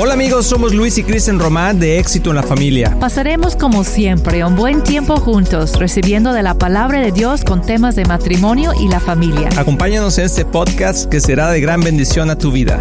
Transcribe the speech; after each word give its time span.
Hola 0.00 0.12
amigos, 0.12 0.46
somos 0.46 0.72
Luis 0.72 0.96
y 0.98 1.02
Kristen 1.02 1.40
Román 1.40 1.80
de 1.80 1.98
Éxito 1.98 2.30
en 2.30 2.36
la 2.36 2.44
Familia. 2.44 2.96
Pasaremos 3.00 3.56
como 3.56 3.82
siempre 3.82 4.44
un 4.44 4.54
buen 4.54 4.84
tiempo 4.84 5.16
juntos, 5.16 5.76
recibiendo 5.76 6.32
de 6.32 6.44
la 6.44 6.54
palabra 6.54 7.00
de 7.00 7.10
Dios 7.10 7.42
con 7.42 7.62
temas 7.62 7.96
de 7.96 8.04
matrimonio 8.04 8.70
y 8.80 8.86
la 8.86 9.00
familia. 9.00 9.48
Acompáñanos 9.56 10.16
en 10.18 10.26
este 10.26 10.44
podcast 10.44 11.10
que 11.10 11.18
será 11.18 11.50
de 11.50 11.60
gran 11.60 11.80
bendición 11.80 12.30
a 12.30 12.38
tu 12.38 12.52
vida. 12.52 12.80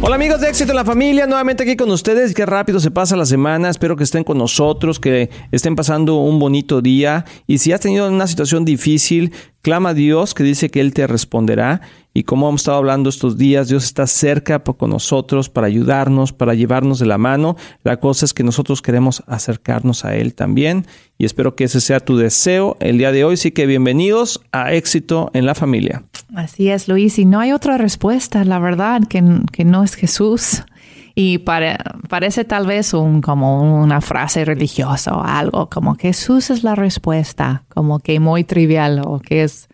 Hola 0.00 0.16
amigos 0.16 0.40
de 0.40 0.48
Éxito 0.48 0.72
en 0.72 0.76
la 0.76 0.84
Familia, 0.84 1.26
nuevamente 1.26 1.62
aquí 1.62 1.76
con 1.76 1.90
ustedes. 1.90 2.34
Qué 2.34 2.46
rápido 2.46 2.80
se 2.80 2.90
pasa 2.90 3.16
la 3.16 3.26
semana. 3.26 3.68
Espero 3.68 3.94
que 3.94 4.04
estén 4.04 4.24
con 4.24 4.38
nosotros, 4.38 4.98
que 4.98 5.28
estén 5.52 5.76
pasando 5.76 6.16
un 6.16 6.38
bonito 6.38 6.80
día. 6.80 7.24
Y 7.46 7.58
si 7.58 7.72
has 7.72 7.80
tenido 7.80 8.08
una 8.08 8.26
situación 8.26 8.64
difícil, 8.64 9.32
clama 9.60 9.90
a 9.90 9.94
Dios 9.94 10.34
que 10.34 10.44
dice 10.44 10.70
que 10.70 10.80
Él 10.80 10.94
te 10.94 11.06
responderá. 11.06 11.82
Y 12.18 12.24
como 12.24 12.48
hemos 12.48 12.62
estado 12.62 12.78
hablando 12.78 13.10
estos 13.10 13.38
días, 13.38 13.68
Dios 13.68 13.84
está 13.84 14.08
cerca 14.08 14.58
con 14.58 14.90
nosotros 14.90 15.48
para 15.48 15.68
ayudarnos, 15.68 16.32
para 16.32 16.54
llevarnos 16.54 16.98
de 16.98 17.06
la 17.06 17.16
mano. 17.16 17.54
La 17.84 18.00
cosa 18.00 18.24
es 18.24 18.34
que 18.34 18.42
nosotros 18.42 18.82
queremos 18.82 19.22
acercarnos 19.28 20.04
a 20.04 20.16
Él 20.16 20.34
también. 20.34 20.84
Y 21.16 21.26
espero 21.26 21.54
que 21.54 21.62
ese 21.62 21.80
sea 21.80 22.00
tu 22.00 22.16
deseo 22.16 22.76
el 22.80 22.98
día 22.98 23.12
de 23.12 23.24
hoy. 23.24 23.34
Así 23.34 23.52
que 23.52 23.66
bienvenidos 23.66 24.40
a 24.50 24.72
Éxito 24.72 25.30
en 25.32 25.46
la 25.46 25.54
Familia. 25.54 26.02
Así 26.34 26.70
es, 26.70 26.88
Luis. 26.88 27.20
Y 27.20 27.24
no 27.24 27.38
hay 27.38 27.52
otra 27.52 27.78
respuesta, 27.78 28.42
la 28.44 28.58
verdad, 28.58 29.02
que, 29.08 29.22
que 29.52 29.64
no 29.64 29.84
es 29.84 29.94
Jesús. 29.94 30.64
Y 31.14 31.38
parece 31.38 32.44
tal 32.44 32.66
vez 32.66 32.94
un, 32.94 33.20
como 33.20 33.80
una 33.80 34.00
frase 34.00 34.44
religiosa 34.44 35.16
o 35.16 35.22
algo, 35.22 35.70
como 35.70 35.96
que 35.96 36.08
Jesús 36.08 36.50
es 36.50 36.64
la 36.64 36.74
respuesta, 36.74 37.62
como 37.68 38.00
que 38.00 38.18
muy 38.18 38.42
trivial 38.42 39.02
o 39.04 39.20
que 39.20 39.44
es 39.44 39.68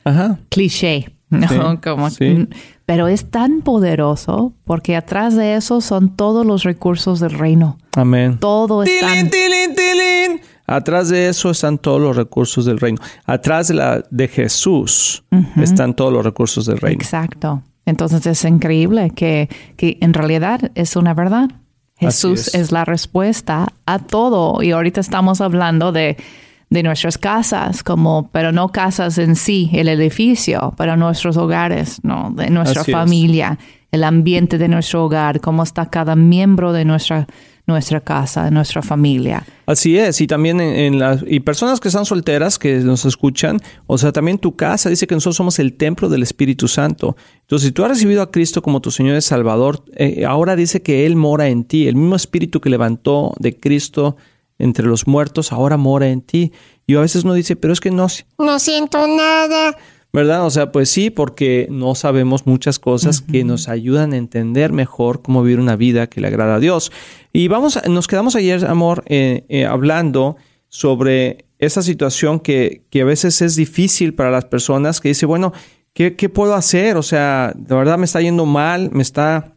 cliché. 0.50 1.13
¿no? 1.30 1.80
Como, 1.80 2.08
Pero 2.86 3.08
es 3.08 3.30
tan 3.30 3.62
poderoso 3.62 4.52
porque 4.64 4.96
atrás 4.96 5.34
de 5.36 5.54
eso 5.56 5.80
son 5.80 6.14
todos 6.14 6.46
los 6.46 6.62
recursos 6.62 7.20
del 7.20 7.32
reino. 7.32 7.78
Amén. 7.96 8.38
Todo 8.38 8.82
está. 8.82 9.08
Atrás 10.66 11.10
de 11.10 11.28
eso 11.28 11.50
están 11.50 11.78
todos 11.78 12.00
los 12.00 12.16
recursos 12.16 12.64
del 12.64 12.78
reino. 12.78 12.98
Atrás 13.26 13.68
de, 13.68 13.74
la, 13.74 14.02
de 14.10 14.28
Jesús 14.28 15.24
están 15.56 15.94
todos 15.94 16.12
los 16.12 16.24
recursos 16.24 16.66
del 16.66 16.78
reino. 16.78 17.02
Exacto. 17.02 17.62
Entonces 17.86 18.26
es 18.26 18.44
increíble 18.44 19.10
que, 19.10 19.48
que 19.76 19.98
en 20.00 20.14
realidad 20.14 20.72
es 20.74 20.96
una 20.96 21.12
verdad. 21.12 21.50
Jesús 21.96 22.54
es. 22.54 22.72
la 22.72 22.84
respuesta 22.84 23.72
a 23.86 23.98
todo. 23.98 24.62
Y 24.62 24.72
ahorita 24.72 25.00
estamos 25.00 25.40
hablando 25.40 25.92
de 25.92 26.16
de 26.74 26.82
nuestras 26.82 27.16
casas, 27.16 27.84
como, 27.84 28.28
pero 28.32 28.50
no 28.50 28.68
casas 28.68 29.16
en 29.18 29.36
sí, 29.36 29.70
el 29.72 29.88
edificio, 29.88 30.74
pero 30.76 30.96
nuestros 30.96 31.36
hogares, 31.36 32.00
¿no? 32.02 32.32
De 32.34 32.50
nuestra 32.50 32.82
familia, 32.82 33.58
el 33.92 34.02
ambiente 34.02 34.58
de 34.58 34.66
nuestro 34.66 35.04
hogar, 35.04 35.40
cómo 35.40 35.62
está 35.62 35.86
cada 35.86 36.16
miembro 36.16 36.72
de 36.72 36.84
nuestra, 36.84 37.28
nuestra 37.68 38.00
casa, 38.00 38.44
de 38.44 38.50
nuestra 38.50 38.82
familia. 38.82 39.46
Así 39.66 39.96
es, 39.96 40.20
y 40.20 40.26
también 40.26 40.60
en, 40.60 40.98
las 40.98 41.22
y 41.28 41.38
personas 41.38 41.78
que 41.78 41.86
están 41.86 42.04
solteras 42.04 42.58
que 42.58 42.80
nos 42.80 43.04
escuchan, 43.04 43.60
o 43.86 43.96
sea, 43.96 44.10
también 44.10 44.38
tu 44.38 44.56
casa 44.56 44.90
dice 44.90 45.06
que 45.06 45.14
nosotros 45.14 45.36
somos 45.36 45.60
el 45.60 45.74
templo 45.74 46.08
del 46.08 46.24
Espíritu 46.24 46.66
Santo. 46.66 47.16
Entonces, 47.42 47.68
si 47.68 47.72
tú 47.72 47.84
has 47.84 47.90
recibido 47.90 48.20
a 48.20 48.32
Cristo 48.32 48.62
como 48.62 48.80
tu 48.80 48.90
Señor 48.90 49.16
y 49.16 49.20
Salvador, 49.20 49.84
eh, 49.94 50.24
ahora 50.26 50.56
dice 50.56 50.82
que 50.82 51.06
Él 51.06 51.14
mora 51.14 51.46
en 51.46 51.62
ti, 51.62 51.86
el 51.86 51.94
mismo 51.94 52.16
Espíritu 52.16 52.60
que 52.60 52.68
levantó 52.68 53.32
de 53.38 53.60
Cristo 53.60 54.16
entre 54.58 54.86
los 54.86 55.06
muertos, 55.06 55.52
ahora 55.52 55.76
mora 55.76 56.08
en 56.08 56.22
ti. 56.22 56.52
Y 56.86 56.96
a 56.96 57.00
veces 57.00 57.24
uno 57.24 57.34
dice, 57.34 57.56
pero 57.56 57.72
es 57.72 57.80
que 57.80 57.90
no, 57.90 58.06
no 58.38 58.58
siento 58.58 59.06
nada. 59.06 59.76
¿Verdad? 60.14 60.46
O 60.46 60.50
sea, 60.50 60.70
pues 60.70 60.90
sí, 60.90 61.10
porque 61.10 61.66
no 61.72 61.96
sabemos 61.96 62.46
muchas 62.46 62.78
cosas 62.78 63.20
que 63.20 63.42
nos 63.42 63.68
ayudan 63.68 64.12
a 64.12 64.16
entender 64.16 64.72
mejor 64.72 65.22
cómo 65.22 65.42
vivir 65.42 65.58
una 65.58 65.74
vida 65.74 66.06
que 66.06 66.20
le 66.20 66.28
agrada 66.28 66.54
a 66.54 66.60
Dios. 66.60 66.92
Y 67.32 67.48
vamos, 67.48 67.80
nos 67.88 68.06
quedamos 68.06 68.36
ayer, 68.36 68.64
amor, 68.64 69.02
eh, 69.06 69.44
eh, 69.48 69.66
hablando 69.66 70.36
sobre 70.68 71.46
esa 71.58 71.82
situación 71.82 72.38
que, 72.38 72.84
que, 72.90 73.00
a 73.00 73.04
veces 73.04 73.42
es 73.42 73.56
difícil 73.56 74.14
para 74.14 74.30
las 74.30 74.44
personas 74.44 75.00
que 75.00 75.08
dice, 75.08 75.26
bueno, 75.26 75.52
¿qué, 75.94 76.14
¿qué 76.14 76.28
puedo 76.28 76.54
hacer? 76.54 76.96
O 76.96 77.02
sea, 77.02 77.52
de 77.56 77.74
verdad 77.74 77.98
me 77.98 78.04
está 78.04 78.20
yendo 78.20 78.46
mal, 78.46 78.92
me 78.92 79.02
está, 79.02 79.56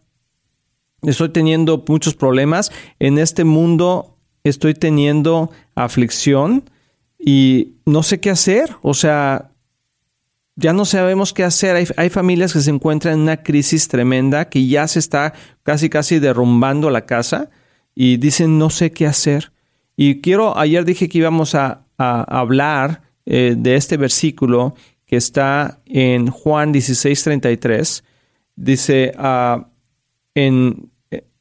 estoy 1.04 1.30
teniendo 1.30 1.86
muchos 1.88 2.16
problemas 2.16 2.72
en 2.98 3.20
este 3.20 3.44
mundo 3.44 4.17
estoy 4.48 4.74
teniendo 4.74 5.52
aflicción 5.76 6.70
y 7.20 7.74
no 7.86 8.04
sé 8.04 8.20
qué 8.20 8.30
hacer. 8.30 8.76
O 8.82 8.94
sea, 8.94 9.52
ya 10.56 10.74
no 10.74 10.86
sabemos 10.86 11.34
qué 11.34 11.44
hacer. 11.44 11.88
Hay, 11.98 12.10
familias 12.10 12.54
que 12.54 12.62
se 12.62 12.72
encuentran 12.72 13.14
en 13.14 13.20
una 13.22 13.38
crisis 13.38 13.88
tremenda, 13.88 14.50
que 14.50 14.68
ya 14.68 14.88
se 14.88 15.00
está 15.00 15.34
casi, 15.64 15.90
casi 15.90 16.20
derrumbando 16.20 16.90
la 16.90 17.06
casa 17.06 17.50
y 17.94 18.18
dicen 18.18 18.58
no 18.58 18.70
sé 18.70 18.92
qué 18.92 19.06
hacer. 19.06 19.52
Y 19.96 20.22
quiero, 20.22 20.58
ayer 20.58 20.84
dije 20.84 21.10
que 21.10 21.20
íbamos 21.20 21.56
a, 21.56 21.84
hablar 22.00 23.02
eh, 23.26 23.56
de 23.58 23.76
este 23.76 23.98
versículo 23.98 24.76
que 25.08 25.16
está 25.16 25.80
en 25.86 26.28
Juan 26.28 26.72
16:33. 26.72 28.04
Dice, 28.56 29.14
uh, 29.18 29.64
en 30.36 30.92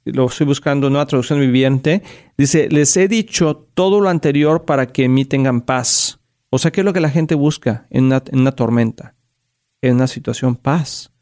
lo 0.07 0.27
estoy 0.27 0.47
buscando 0.47 0.87
en 0.87 0.95
una 0.95 1.07
traducción 1.07 1.41
viviente, 1.41 2.03
dice, 2.39 2.69
les 2.71 2.97
he 2.97 3.09
dicho 3.09 3.69
todo 3.75 4.01
lo 4.01 4.09
anterior 4.09 4.65
para 4.65 4.87
que 4.87 5.05
en 5.05 5.15
mí 5.15 5.25
tengan 5.25 5.61
paz. 5.61 6.21
O 6.51 6.59
sea, 6.59 6.71
¿qué 6.71 6.81
es 6.81 6.85
lo 6.85 6.93
que 6.93 7.01
la 7.01 7.11
gente 7.11 7.35
busca 7.35 7.87
en 7.91 8.05
una, 8.05 8.23
en 8.31 8.41
una 8.41 8.53
tormenta? 8.53 9.15
En 9.83 9.97
una 9.97 10.07
situación, 10.07 10.57
paz. 10.57 11.13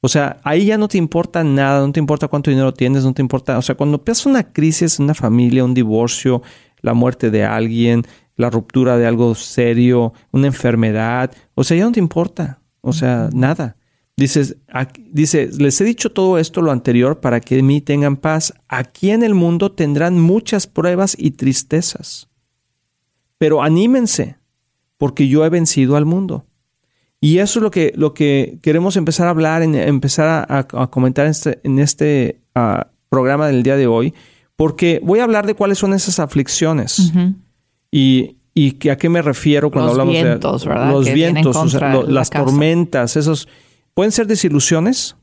O 0.00 0.08
sea, 0.08 0.40
ahí 0.44 0.66
ya 0.66 0.78
no 0.78 0.88
te 0.88 0.96
importa 0.96 1.44
nada, 1.44 1.86
no 1.86 1.92
te 1.92 2.00
importa 2.00 2.28
cuánto 2.28 2.50
dinero 2.50 2.72
tienes, 2.72 3.04
no 3.04 3.12
te 3.12 3.20
importa. 3.20 3.58
O 3.58 3.62
sea, 3.62 3.74
cuando 3.74 4.02
pasa 4.02 4.30
una 4.30 4.52
crisis 4.52 4.98
en 4.98 5.04
una 5.04 5.14
familia, 5.14 5.64
un 5.64 5.74
divorcio, 5.74 6.42
la 6.80 6.94
muerte 6.94 7.30
de 7.30 7.44
alguien, 7.44 8.04
la 8.36 8.48
ruptura 8.48 8.96
de 8.96 9.06
algo 9.06 9.34
serio, 9.34 10.14
una 10.30 10.46
enfermedad, 10.46 11.32
o 11.54 11.64
sea, 11.64 11.76
ya 11.76 11.84
no 11.84 11.92
te 11.92 12.00
importa. 12.00 12.60
O 12.80 12.92
sea, 12.94 13.28
nada. 13.32 13.76
Dices, 14.20 14.58
dice, 15.10 15.48
les 15.58 15.80
he 15.80 15.84
dicho 15.84 16.12
todo 16.12 16.36
esto 16.36 16.60
lo 16.60 16.72
anterior 16.72 17.20
para 17.20 17.40
que 17.40 17.58
en 17.58 17.66
mí 17.66 17.80
tengan 17.80 18.18
paz. 18.18 18.52
Aquí 18.68 19.12
en 19.12 19.22
el 19.22 19.34
mundo 19.34 19.72
tendrán 19.72 20.20
muchas 20.20 20.66
pruebas 20.66 21.16
y 21.18 21.30
tristezas. 21.30 22.28
Pero 23.38 23.62
anímense, 23.62 24.36
porque 24.98 25.26
yo 25.26 25.42
he 25.46 25.48
vencido 25.48 25.96
al 25.96 26.04
mundo. 26.04 26.44
Y 27.18 27.38
eso 27.38 27.60
es 27.60 27.62
lo 27.62 27.70
que, 27.70 27.94
lo 27.96 28.12
que 28.12 28.58
queremos 28.60 28.98
empezar 28.98 29.26
a 29.26 29.30
hablar, 29.30 29.62
en, 29.62 29.74
empezar 29.74 30.46
a, 30.50 30.64
comentar 30.90 31.24
en 31.24 31.30
este, 31.30 31.58
en 31.62 31.78
este 31.78 32.42
ah, 32.54 32.88
programa 33.08 33.46
del 33.46 33.62
día 33.62 33.76
de 33.76 33.86
hoy, 33.86 34.12
porque 34.54 35.00
voy 35.02 35.20
a 35.20 35.24
hablar 35.24 35.46
de 35.46 35.54
cuáles 35.54 35.78
son 35.78 35.94
esas 35.94 36.18
aflicciones. 36.18 37.10
Y, 37.90 38.36
y 38.52 38.86
a 38.90 38.98
qué 38.98 39.08
me 39.08 39.22
refiero 39.22 39.70
cuando 39.70 39.92
hablamos 39.92 40.12
de 40.12 40.38
los 40.90 41.10
vientos, 41.10 41.74
las 42.06 42.28
tormentas, 42.28 43.16
esos 43.16 43.48
Pueden 44.00 44.12
ser 44.12 44.26
desilusiones. 44.26 45.14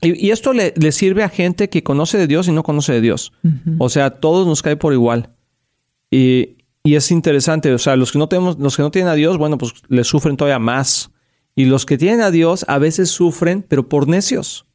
Y, 0.00 0.30
esto 0.30 0.52
le, 0.52 0.72
sirve 0.90 1.22
a 1.22 1.28
gente 1.28 1.68
que 1.70 1.84
conoce 1.84 2.18
de 2.18 2.26
Dios 2.26 2.48
y 2.48 2.50
no 2.50 2.64
conoce 2.64 2.94
de 2.94 3.00
Dios. 3.00 3.32
O 3.78 3.88
sea, 3.88 4.10
todos 4.10 4.44
nos 4.44 4.60
cae 4.60 4.76
por 4.76 4.92
igual. 4.92 5.30
Y, 6.10 6.56
es 6.82 7.12
interesante. 7.12 7.72
O 7.72 7.78
sea, 7.78 7.94
los 7.94 8.10
que 8.10 8.18
no 8.18 8.28
tenemos, 8.28 8.58
los 8.58 8.76
que 8.76 8.82
no 8.82 8.90
tienen 8.90 9.08
a 9.08 9.14
Dios, 9.14 9.38
bueno, 9.38 9.56
pues 9.56 9.72
le 9.86 10.02
sufren 10.02 10.36
todavía 10.36 10.58
más. 10.58 11.12
Y 11.54 11.66
los 11.66 11.86
que 11.86 11.96
tienen 11.96 12.22
a 12.22 12.32
Dios 12.32 12.64
a 12.66 12.78
veces 12.78 13.08
sufren, 13.08 13.62
pero 13.62 13.88
por 13.88 14.08
necios. 14.08 14.66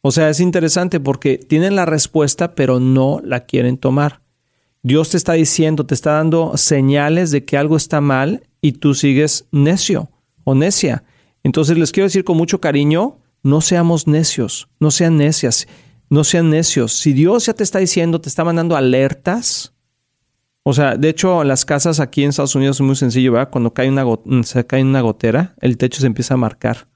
O 0.00 0.10
sea, 0.10 0.30
es 0.30 0.40
interesante 0.40 1.00
porque 1.00 1.36
tienen 1.36 1.76
la 1.76 1.84
respuesta, 1.84 2.54
pero 2.54 2.80
no 2.80 3.20
la 3.22 3.40
quieren 3.44 3.76
tomar. 3.76 4.22
Dios 4.82 5.10
te 5.10 5.18
está 5.18 5.34
diciendo, 5.34 5.84
te 5.84 5.92
está 5.92 6.12
dando 6.12 6.56
señales 6.56 7.30
de 7.30 7.44
que 7.44 7.58
algo 7.58 7.76
está 7.76 8.00
mal 8.00 8.48
y 8.62 8.72
tú 8.72 8.94
sigues 8.94 9.48
necio 9.52 10.08
o 10.44 10.54
necia. 10.54 11.04
Entonces 11.44 11.78
les 11.78 11.92
quiero 11.92 12.06
decir 12.06 12.24
con 12.24 12.36
mucho 12.36 12.60
cariño, 12.60 13.18
no 13.44 13.60
seamos 13.60 14.08
necios, 14.08 14.68
no 14.80 14.90
sean 14.90 15.16
necias, 15.16 15.68
no 16.10 16.24
sean 16.24 16.50
necios. 16.50 16.94
Si 16.94 17.12
Dios 17.12 17.46
ya 17.46 17.54
te 17.54 17.62
está 17.62 17.78
diciendo, 17.78 18.20
te 18.20 18.28
está 18.28 18.42
mandando 18.44 18.74
alertas, 18.74 19.74
o 20.66 20.72
sea, 20.72 20.96
de 20.96 21.10
hecho, 21.10 21.44
las 21.44 21.66
casas 21.66 22.00
aquí 22.00 22.24
en 22.24 22.30
Estados 22.30 22.54
Unidos 22.54 22.78
es 22.78 22.80
muy 22.80 22.96
sencillo, 22.96 23.32
¿verdad? 23.32 23.50
Cuando 23.50 23.74
cae 23.74 23.86
una, 23.90 24.04
se 24.44 24.66
cae 24.66 24.82
una 24.82 25.02
gotera, 25.02 25.54
el 25.60 25.76
techo 25.76 26.00
se 26.00 26.06
empieza 26.06 26.34
a 26.34 26.36
marcar. 26.38 26.88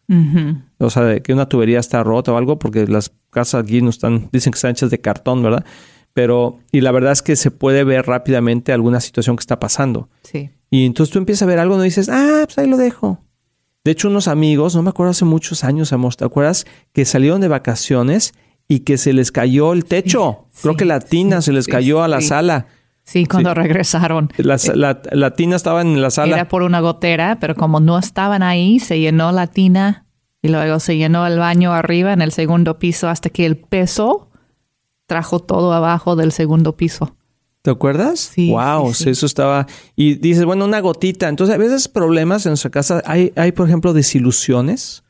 O 0.79 0.89
sea, 0.89 1.05
de 1.05 1.21
que 1.21 1.35
una 1.35 1.51
tubería 1.51 1.79
está 1.79 2.03
rota 2.03 2.33
o 2.33 2.39
algo, 2.39 2.59
porque 2.59 2.87
las 2.87 3.13
casas 3.29 3.63
aquí 3.63 3.83
no 3.83 3.91
están, 3.91 4.31
dicen 4.33 4.53
que 4.53 4.57
están 4.57 4.71
hechas 4.71 4.89
de 4.91 5.03
cartón, 5.03 5.43
¿verdad? 5.43 5.67
Pero, 6.15 6.57
y 6.73 6.81
la 6.81 6.93
verdad 6.93 7.13
es 7.13 7.21
que 7.21 7.37
se 7.37 7.51
puede 7.51 7.85
ver 7.85 8.07
rápidamente 8.07 8.73
alguna 8.73 9.03
situación 9.03 9.37
que 9.37 9.43
está 9.43 9.61
pasando. 9.61 10.09
Sí. 10.23 10.49
Y 10.71 10.87
entonces 10.87 11.13
tú 11.13 11.19
empiezas 11.19 11.43
a 11.43 11.47
ver 11.47 11.59
algo 11.59 11.79
y 11.79 11.85
dices, 11.85 12.09
ah, 12.09 12.45
pues 12.47 12.57
ahí 12.57 12.67
lo 12.67 12.79
dejo. 12.79 13.23
De 13.89 13.93
hecho, 13.93 14.09
unos 14.09 14.29
amigos, 14.29 14.77
no 14.77 14.83
me 14.83 14.91
acuerdo 14.91 15.13
hace 15.13 15.25
muchos 15.25 15.65
años, 15.65 15.95
amor, 15.95 16.15
¿te 16.15 16.23
acuerdas? 16.23 16.67
Que 16.93 17.07
salieron 17.07 17.41
de 17.41 17.49
vacaciones 17.49 18.35
y 18.69 18.81
que 18.81 18.99
se 18.99 19.15
les 19.15 19.33
cayó 19.33 19.73
el 19.73 19.87
techo. 19.87 20.45
Creo 20.61 20.77
que 20.77 20.85
la 20.85 21.01
tina 21.01 21.41
se 21.41 21.55
les 21.55 21.67
cayó 21.67 22.03
a 22.03 22.07
la 22.07 22.21
sala. 22.21 22.67
Sí, 23.03 23.25
cuando 23.25 23.55
regresaron. 23.55 24.31
La, 24.37 25.35
tina 25.35 25.57
estaba 25.57 25.81
en 25.81 26.03
la 26.03 26.11
sala. 26.11 26.35
Era 26.35 26.49
por 26.49 26.65
una 26.65 26.81
gotera, 26.81 27.39
pero 27.41 27.55
como 27.55 27.81
no 27.81 27.99
estaban 27.99 28.43
ahí, 28.43 28.79
se 28.79 29.01
llenó 29.01 29.33
la 29.33 29.47
tina 29.47 30.05
Y 30.43 30.49
luego 30.49 30.81
se 30.81 30.99
llenó 30.99 31.27
el 31.27 31.39
baño 31.39 31.73
arriba 31.73 32.13
en 32.13 32.21
el 32.21 32.33
segundo 32.33 32.79
piso 32.79 33.09
hasta 33.09 33.31
que 33.31 33.47
el 33.47 33.57
peso 33.57 34.29
trajo 35.07 35.41
todo 35.41 35.73
abajo 35.73 36.15
del 36.15 36.33
segundo 36.33 36.77
piso. 36.77 37.17
¿Te 37.63 37.71
acuerdas? 37.71 38.21
Sí. 38.21 38.51
Wow, 38.51 38.95
sí, 38.95 39.05
sí. 39.05 39.11
eso 39.11 39.27
estaba. 39.27 39.67
Y 39.97 40.15
dices, 40.15 40.45
bueno, 40.45 40.65
una 40.65 40.81
gotita. 40.81 41.29
Entonces, 41.29 41.55
a 41.55 41.59
veces 41.59 41.89
problemas 41.89 42.47
en 42.47 42.51
nuestra 42.51 42.71
casa. 42.71 43.03
Hay, 43.05 43.33
hay 43.37 43.53
por 43.53 43.67
ejemplo, 43.67 43.93
desilusiones 43.93 45.03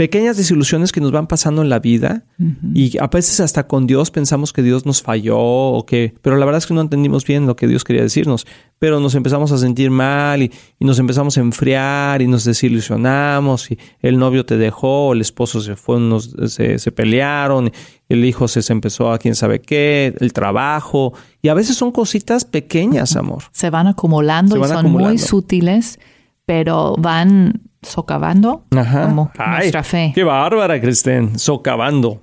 pequeñas 0.00 0.38
desilusiones 0.38 0.92
que 0.92 1.00
nos 1.02 1.12
van 1.12 1.26
pasando 1.26 1.60
en 1.60 1.68
la 1.68 1.78
vida 1.78 2.24
y 2.72 2.96
a 2.96 3.08
veces 3.08 3.38
hasta 3.38 3.66
con 3.66 3.86
Dios 3.86 4.10
pensamos 4.10 4.54
que 4.54 4.62
Dios 4.62 4.86
nos 4.86 5.02
falló 5.02 5.38
o 5.38 5.84
que, 5.84 6.14
pero 6.22 6.38
la 6.38 6.46
verdad 6.46 6.56
es 6.56 6.66
que 6.66 6.72
no 6.72 6.80
entendimos 6.80 7.26
bien 7.26 7.46
lo 7.46 7.54
que 7.54 7.66
Dios 7.66 7.84
quería 7.84 8.00
decirnos, 8.00 8.46
pero 8.78 8.98
nos 8.98 9.14
empezamos 9.14 9.52
a 9.52 9.58
sentir 9.58 9.90
mal 9.90 10.40
y, 10.40 10.50
y 10.78 10.86
nos 10.86 10.98
empezamos 10.98 11.36
a 11.36 11.42
enfriar 11.42 12.22
y 12.22 12.28
nos 12.28 12.46
desilusionamos 12.46 13.70
y 13.72 13.78
el 14.00 14.18
novio 14.18 14.46
te 14.46 14.56
dejó, 14.56 15.12
el 15.12 15.20
esposo 15.20 15.60
se 15.60 15.76
fue, 15.76 16.00
nos, 16.00 16.34
se, 16.46 16.78
se 16.78 16.92
pelearon, 16.92 17.70
el 18.08 18.24
hijo 18.24 18.48
se, 18.48 18.62
se 18.62 18.72
empezó 18.72 19.12
a 19.12 19.18
quién 19.18 19.34
sabe 19.34 19.60
qué, 19.60 20.14
el 20.18 20.32
trabajo 20.32 21.12
y 21.42 21.48
a 21.48 21.54
veces 21.54 21.76
son 21.76 21.92
cositas 21.92 22.46
pequeñas, 22.46 23.16
amor. 23.16 23.42
Se 23.52 23.68
van 23.68 23.86
acumulando 23.86 24.54
Se 24.54 24.60
van 24.60 24.66
y 24.66 24.70
son 24.70 24.78
acumulando. 24.78 25.10
muy 25.10 25.18
sutiles, 25.18 26.00
pero 26.46 26.94
van 26.98 27.69
socavando 27.82 28.64
Ajá. 28.76 29.06
como 29.06 29.30
Ay, 29.38 29.58
nuestra 29.58 29.82
fe. 29.82 30.12
Qué 30.14 30.24
bárbara, 30.24 30.80
Kristen. 30.80 31.38
Socavando. 31.38 32.22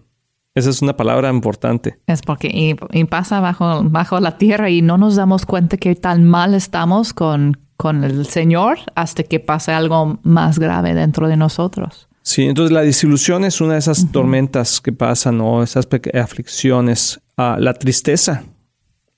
Esa 0.56 0.72
es 0.72 0.82
una 0.82 0.98
palabra 0.98 1.30
importante. 1.30 2.00
Es 2.08 2.22
porque 2.22 2.48
y, 2.48 2.76
y 2.92 3.04
pasa 3.06 3.40
bajo, 3.40 3.84
bajo 3.84 4.20
la 4.20 4.38
tierra 4.38 4.70
y 4.72 4.82
no 4.82 4.98
nos 4.98 5.16
damos 5.16 5.46
cuenta 5.46 5.78
que 5.78 5.94
tan 5.96 6.26
mal 6.26 6.56
estamos 6.56 7.14
con, 7.14 7.60
con 7.78 8.04
el 8.04 8.26
Señor 8.26 8.80
hasta 8.96 9.22
que 9.24 9.40
pase 9.40 9.72
algo 9.72 10.20
más 10.24 10.58
grave 10.58 10.96
dentro 10.96 11.28
de 11.28 11.38
nosotros. 11.38 12.08
Sí, 12.24 12.44
entonces 12.44 12.72
la 12.74 12.82
desilusión 12.82 13.46
es 13.46 13.62
una 13.62 13.74
de 13.74 13.80
esas 13.80 14.12
tormentas 14.12 14.82
que 14.82 14.92
pasan 14.92 15.40
o 15.42 15.64
esas 15.64 15.88
aflicciones. 16.14 17.22
Ah, 17.38 17.58
la 17.60 17.74
tristeza. 17.74 18.44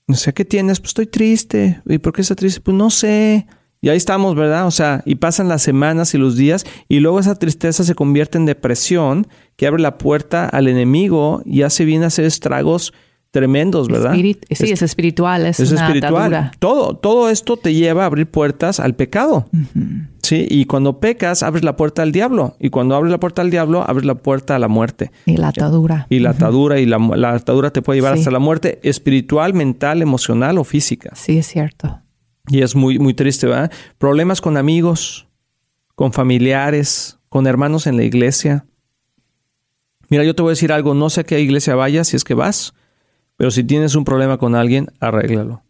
O 0.06 0.14
sea, 0.14 0.32
¿qué 0.32 0.44
tienes? 0.44 0.78
Pues 0.78 0.90
estoy 0.90 1.06
triste. 1.06 1.80
¿Y 1.86 1.98
por 1.98 2.12
qué 2.12 2.20
estás 2.20 2.36
triste? 2.36 2.60
Pues 2.60 2.76
no 2.76 2.90
sé. 2.90 3.46
Y 3.82 3.88
ahí 3.88 3.96
estamos, 3.96 4.34
¿verdad? 4.34 4.66
O 4.66 4.70
sea, 4.70 5.02
y 5.06 5.14
pasan 5.14 5.48
las 5.48 5.62
semanas 5.62 6.14
y 6.14 6.18
los 6.18 6.36
días 6.36 6.66
y 6.88 7.00
luego 7.00 7.18
esa 7.18 7.34
tristeza 7.36 7.82
se 7.82 7.94
convierte 7.94 8.36
en 8.36 8.44
depresión 8.46 9.26
que 9.56 9.66
abre 9.66 9.80
la 9.82 9.96
puerta 9.96 10.46
al 10.46 10.68
enemigo 10.68 11.40
y 11.46 11.62
hace 11.62 11.84
bien 11.86 12.02
hacer 12.02 12.26
estragos 12.26 12.92
tremendos, 13.30 13.86
¿verdad? 13.88 14.12
Espirit- 14.14 14.44
sí, 14.50 14.72
es, 14.72 14.82
espiritual, 14.82 15.46
es, 15.46 15.60
Es 15.60 15.70
una 15.70 15.86
espiritual. 15.86 16.34
atadura. 16.34 16.52
Todo, 16.58 16.96
todo 16.96 17.30
esto 17.30 17.56
te 17.56 17.72
lleva 17.72 18.02
a 18.02 18.06
abrir 18.06 18.26
puertas 18.26 18.80
al 18.80 18.96
pecado. 18.96 19.46
Sí, 20.22 20.46
y 20.50 20.64
cuando 20.66 20.98
pecas, 20.98 21.42
abres 21.44 21.62
la 21.64 21.76
puerta 21.76 22.02
al 22.02 22.10
diablo. 22.12 22.56
Y 22.58 22.70
cuando 22.70 22.96
abres 22.96 23.10
la 23.12 23.18
puerta 23.20 23.40
al 23.40 23.50
diablo, 23.50 23.82
abres 23.88 24.04
la 24.04 24.16
puerta 24.16 24.56
a 24.56 24.58
la 24.58 24.66
muerte. 24.68 25.10
Y 25.26 25.36
la 25.36 25.48
atadura. 25.48 26.06
Y 26.10 26.18
la 26.18 26.30
atadura, 26.30 26.80
y 26.80 26.86
la, 26.86 26.98
la 26.98 27.30
atadura 27.32 27.70
te 27.72 27.82
puede 27.82 27.98
llevar 27.98 28.14
Sí. 28.14 28.20
hasta 28.20 28.30
la 28.32 28.40
muerte 28.40 28.80
espiritual, 28.82 29.54
mental, 29.54 30.02
emocional 30.02 30.58
o 30.58 30.64
física. 30.64 31.12
Sí, 31.14 31.38
es 31.38 31.46
cierto. 31.46 32.00
Y 32.48 32.62
es 32.62 32.74
muy, 32.74 32.98
muy 32.98 33.14
triste, 33.14 33.46
¿verdad? 33.46 33.70
Problemas 33.98 34.40
con 34.40 34.56
amigos, 34.56 35.28
con 35.94 36.12
familiares, 36.12 37.18
con 37.28 37.46
hermanos 37.46 37.86
en 37.86 37.96
la 37.96 38.04
iglesia. 38.04 38.66
Mira, 40.08 40.24
yo 40.24 40.34
te 40.34 40.42
voy 40.42 40.50
a 40.50 40.52
decir 40.52 40.72
algo, 40.72 40.94
no 40.94 41.10
sé 41.10 41.20
a 41.20 41.24
qué 41.24 41.40
iglesia 41.40 41.76
vayas 41.76 42.08
si 42.08 42.16
es 42.16 42.24
que 42.24 42.34
vas, 42.34 42.74
pero 43.36 43.50
si 43.50 43.64
tienes 43.64 43.94
un 43.94 44.04
problema 44.04 44.38
con 44.38 44.54
alguien, 44.54 44.88
arréglalo. 44.98 45.62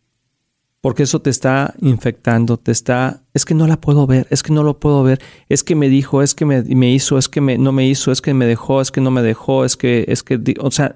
Porque 0.81 1.03
eso 1.03 1.21
te 1.21 1.29
está 1.29 1.75
infectando, 1.81 2.57
te 2.57 2.73
está, 2.73 3.23
es 3.35 3.45
que 3.45 3.55
no 3.55 3.67
la 3.67 3.79
puedo 3.79 4.07
ver, 4.07 4.27
es 4.31 4.43
que 4.43 4.53
no 4.53 4.63
lo 4.63 4.81
puedo 4.81 5.03
ver, 5.03 5.21
es 5.51 5.63
que 5.63 5.75
me 5.75 5.91
dijo, 5.91 6.23
es 6.23 6.35
que 6.35 6.47
me, 6.47 6.63
me 6.63 6.91
hizo, 6.91 7.19
es 7.19 7.29
que 7.29 7.43
me, 7.43 7.59
no 7.59 7.73
me 7.73 7.87
hizo, 7.87 8.13
es 8.13 8.23
que 8.23 8.33
me 8.33 8.47
dejó, 8.47 8.81
es 8.81 8.91
que 8.91 9.03
no 9.03 9.11
me 9.11 9.21
dejó, 9.21 9.67
es 9.67 9.77
que, 9.77 10.07
es 10.09 10.23
que, 10.23 10.41
o 10.59 10.71
sea, 10.71 10.95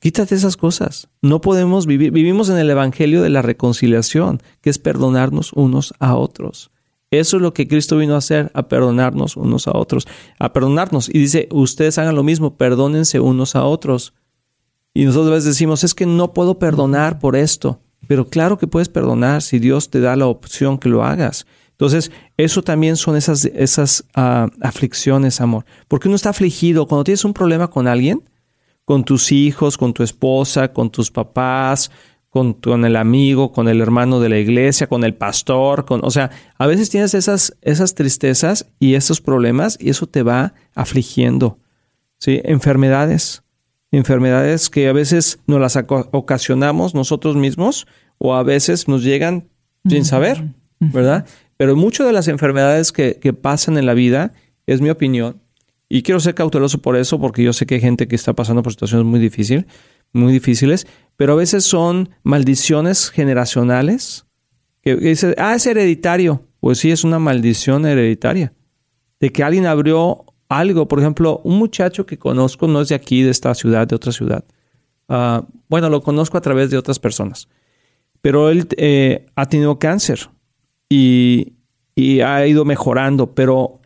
Quítate 0.00 0.34
esas 0.34 0.56
cosas. 0.56 1.08
No 1.22 1.40
podemos 1.40 1.86
vivir. 1.86 2.12
Vivimos 2.12 2.48
en 2.50 2.58
el 2.58 2.70
Evangelio 2.70 3.22
de 3.22 3.30
la 3.30 3.42
reconciliación, 3.42 4.40
que 4.60 4.70
es 4.70 4.78
perdonarnos 4.78 5.52
unos 5.52 5.94
a 5.98 6.14
otros. 6.14 6.70
Eso 7.10 7.36
es 7.36 7.42
lo 7.42 7.54
que 7.54 7.66
Cristo 7.66 7.96
vino 7.96 8.14
a 8.14 8.18
hacer, 8.18 8.50
a 8.54 8.68
perdonarnos 8.68 9.36
unos 9.36 9.66
a 9.66 9.76
otros, 9.76 10.06
a 10.38 10.52
perdonarnos. 10.52 11.08
Y 11.08 11.18
dice, 11.18 11.48
ustedes 11.50 11.98
hagan 11.98 12.14
lo 12.14 12.22
mismo, 12.22 12.56
perdónense 12.56 13.18
unos 13.18 13.56
a 13.56 13.64
otros. 13.64 14.12
Y 14.92 15.04
nosotros 15.04 15.28
a 15.28 15.34
veces 15.34 15.46
decimos, 15.46 15.84
es 15.84 15.94
que 15.94 16.06
no 16.06 16.34
puedo 16.34 16.58
perdonar 16.58 17.18
por 17.18 17.34
esto. 17.34 17.80
Pero 18.06 18.28
claro 18.28 18.58
que 18.58 18.66
puedes 18.66 18.88
perdonar 18.88 19.42
si 19.42 19.58
Dios 19.58 19.90
te 19.90 20.00
da 20.00 20.16
la 20.16 20.26
opción 20.26 20.78
que 20.78 20.88
lo 20.88 21.04
hagas. 21.04 21.46
Entonces, 21.72 22.10
eso 22.36 22.62
también 22.62 22.96
son 22.96 23.16
esas, 23.16 23.44
esas 23.44 24.04
ah, 24.14 24.48
aflicciones, 24.60 25.40
amor. 25.40 25.64
Porque 25.86 26.08
uno 26.08 26.16
está 26.16 26.30
afligido. 26.30 26.86
Cuando 26.86 27.04
tienes 27.04 27.24
un 27.24 27.34
problema 27.34 27.68
con 27.68 27.86
alguien, 27.86 28.22
con 28.88 29.04
tus 29.04 29.32
hijos, 29.32 29.76
con 29.76 29.92
tu 29.92 30.02
esposa, 30.02 30.72
con 30.72 30.88
tus 30.88 31.10
papás, 31.10 31.90
con, 32.30 32.54
con 32.54 32.86
el 32.86 32.96
amigo, 32.96 33.52
con 33.52 33.68
el 33.68 33.82
hermano 33.82 34.18
de 34.18 34.30
la 34.30 34.38
iglesia, 34.38 34.86
con 34.86 35.04
el 35.04 35.12
pastor, 35.12 35.84
con, 35.84 36.02
o 36.02 36.10
sea, 36.10 36.30
a 36.56 36.66
veces 36.66 36.88
tienes 36.88 37.12
esas, 37.12 37.54
esas 37.60 37.94
tristezas 37.94 38.64
y 38.80 38.94
esos 38.94 39.20
problemas 39.20 39.76
y 39.78 39.90
eso 39.90 40.06
te 40.06 40.22
va 40.22 40.54
afligiendo. 40.74 41.58
¿sí? 42.18 42.40
Enfermedades, 42.44 43.42
enfermedades 43.90 44.70
que 44.70 44.88
a 44.88 44.94
veces 44.94 45.38
nos 45.46 45.60
las 45.60 45.76
oca- 45.76 46.08
ocasionamos 46.12 46.94
nosotros 46.94 47.36
mismos 47.36 47.86
o 48.16 48.36
a 48.36 48.42
veces 48.42 48.88
nos 48.88 49.02
llegan 49.02 49.50
sin 49.86 50.06
saber, 50.06 50.54
¿verdad? 50.80 51.26
Pero 51.58 51.76
muchas 51.76 52.06
de 52.06 52.14
las 52.14 52.26
enfermedades 52.26 52.90
que, 52.90 53.18
que 53.20 53.34
pasan 53.34 53.76
en 53.76 53.84
la 53.84 53.92
vida, 53.92 54.32
es 54.66 54.80
mi 54.80 54.88
opinión, 54.88 55.42
y 55.88 56.02
quiero 56.02 56.20
ser 56.20 56.34
cauteloso 56.34 56.82
por 56.82 56.96
eso, 56.96 57.18
porque 57.18 57.42
yo 57.42 57.52
sé 57.52 57.64
que 57.64 57.76
hay 57.76 57.80
gente 57.80 58.08
que 58.08 58.16
está 58.16 58.34
pasando 58.34 58.62
por 58.62 58.72
situaciones 58.72 59.06
muy 59.06 59.20
difíciles, 59.20 59.64
muy 60.12 60.32
difíciles, 60.32 60.86
pero 61.16 61.32
a 61.32 61.36
veces 61.36 61.64
son 61.64 62.10
maldiciones 62.22 63.10
generacionales. 63.10 64.26
Que, 64.82 64.98
que 64.98 65.34
ah, 65.38 65.54
es 65.54 65.66
hereditario. 65.66 66.44
Pues 66.60 66.78
sí, 66.78 66.90
es 66.90 67.04
una 67.04 67.18
maldición 67.18 67.86
hereditaria. 67.86 68.52
De 69.20 69.30
que 69.30 69.42
alguien 69.42 69.66
abrió 69.66 70.24
algo. 70.48 70.88
Por 70.88 71.00
ejemplo, 71.00 71.40
un 71.44 71.58
muchacho 71.58 72.04
que 72.04 72.18
conozco 72.18 72.66
no 72.68 72.82
es 72.82 72.88
de 72.88 72.94
aquí, 72.94 73.22
de 73.22 73.30
esta 73.30 73.54
ciudad, 73.54 73.86
de 73.86 73.96
otra 73.96 74.12
ciudad. 74.12 74.44
Ah, 75.08 75.46
bueno, 75.68 75.88
lo 75.88 76.02
conozco 76.02 76.36
a 76.36 76.40
través 76.42 76.70
de 76.70 76.76
otras 76.76 76.98
personas. 76.98 77.48
Pero 78.20 78.50
él 78.50 78.66
eh, 78.76 79.26
ha 79.36 79.46
tenido 79.46 79.78
cáncer 79.78 80.28
y, 80.88 81.54
y 81.94 82.20
ha 82.20 82.46
ido 82.46 82.64
mejorando, 82.64 83.34
pero 83.34 83.77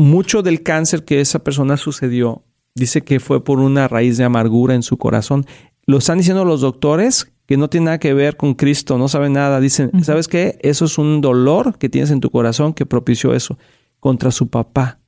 mucho 0.00 0.42
del 0.42 0.62
cáncer 0.62 1.04
que 1.04 1.20
esa 1.20 1.40
persona 1.40 1.76
sucedió, 1.76 2.42
dice 2.74 3.02
que 3.02 3.20
fue 3.20 3.44
por 3.44 3.60
una 3.60 3.88
raíz 3.88 4.16
de 4.16 4.24
amargura 4.24 4.74
en 4.74 4.82
su 4.82 4.96
corazón. 4.96 5.46
Lo 5.86 5.98
están 5.98 6.18
diciendo 6.18 6.44
los 6.44 6.60
doctores 6.60 7.32
que 7.46 7.56
no 7.56 7.68
tiene 7.68 7.86
nada 7.86 7.98
que 7.98 8.14
ver 8.14 8.36
con 8.36 8.54
Cristo, 8.54 8.96
no 8.96 9.08
saben 9.08 9.32
nada. 9.32 9.60
Dicen, 9.60 10.04
¿sabes 10.04 10.28
qué? 10.28 10.58
Eso 10.62 10.84
es 10.84 10.98
un 10.98 11.20
dolor 11.20 11.78
que 11.78 11.88
tienes 11.88 12.10
en 12.10 12.20
tu 12.20 12.30
corazón 12.30 12.72
que 12.72 12.86
propició 12.86 13.34
eso 13.34 13.58
contra 13.98 14.30
su 14.30 14.48
papá. 14.48 15.00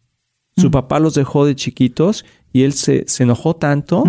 Su 0.56 0.70
papá 0.70 0.98
los 0.98 1.14
dejó 1.14 1.46
de 1.46 1.54
chiquitos 1.56 2.26
y 2.52 2.64
él 2.64 2.74
se, 2.74 3.04
se 3.06 3.22
enojó 3.22 3.56
tanto 3.56 4.04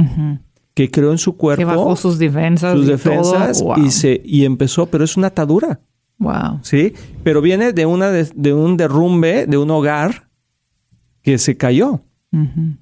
que 0.73 0.91
creó 0.91 1.11
en 1.11 1.17
su 1.17 1.37
cuerpo 1.37 1.59
Que 1.59 1.65
bajó 1.65 1.95
sus 1.95 2.17
defensas. 2.17 2.75
sus 2.75 2.85
y 2.85 2.89
defensas 2.89 3.59
todo. 3.59 3.75
Wow. 3.75 3.85
y 3.85 3.91
se 3.91 4.21
y 4.25 4.43
empezó, 4.43 4.87
pero 4.87 5.03
es 5.03 5.15
una 5.15 5.27
atadura. 5.27 5.79
Wow. 6.17 6.59
¿sí? 6.63 6.93
Pero 7.23 7.41
viene 7.41 7.71
de, 7.71 7.85
una 7.85 8.09
de, 8.11 8.27
de 8.35 8.53
un 8.53 8.75
derrumbe, 8.75 9.45
de 9.45 9.57
un 9.57 9.69
hogar 9.71 10.27
que 11.23 11.37
se 11.37 11.57
cayó. 11.57 12.01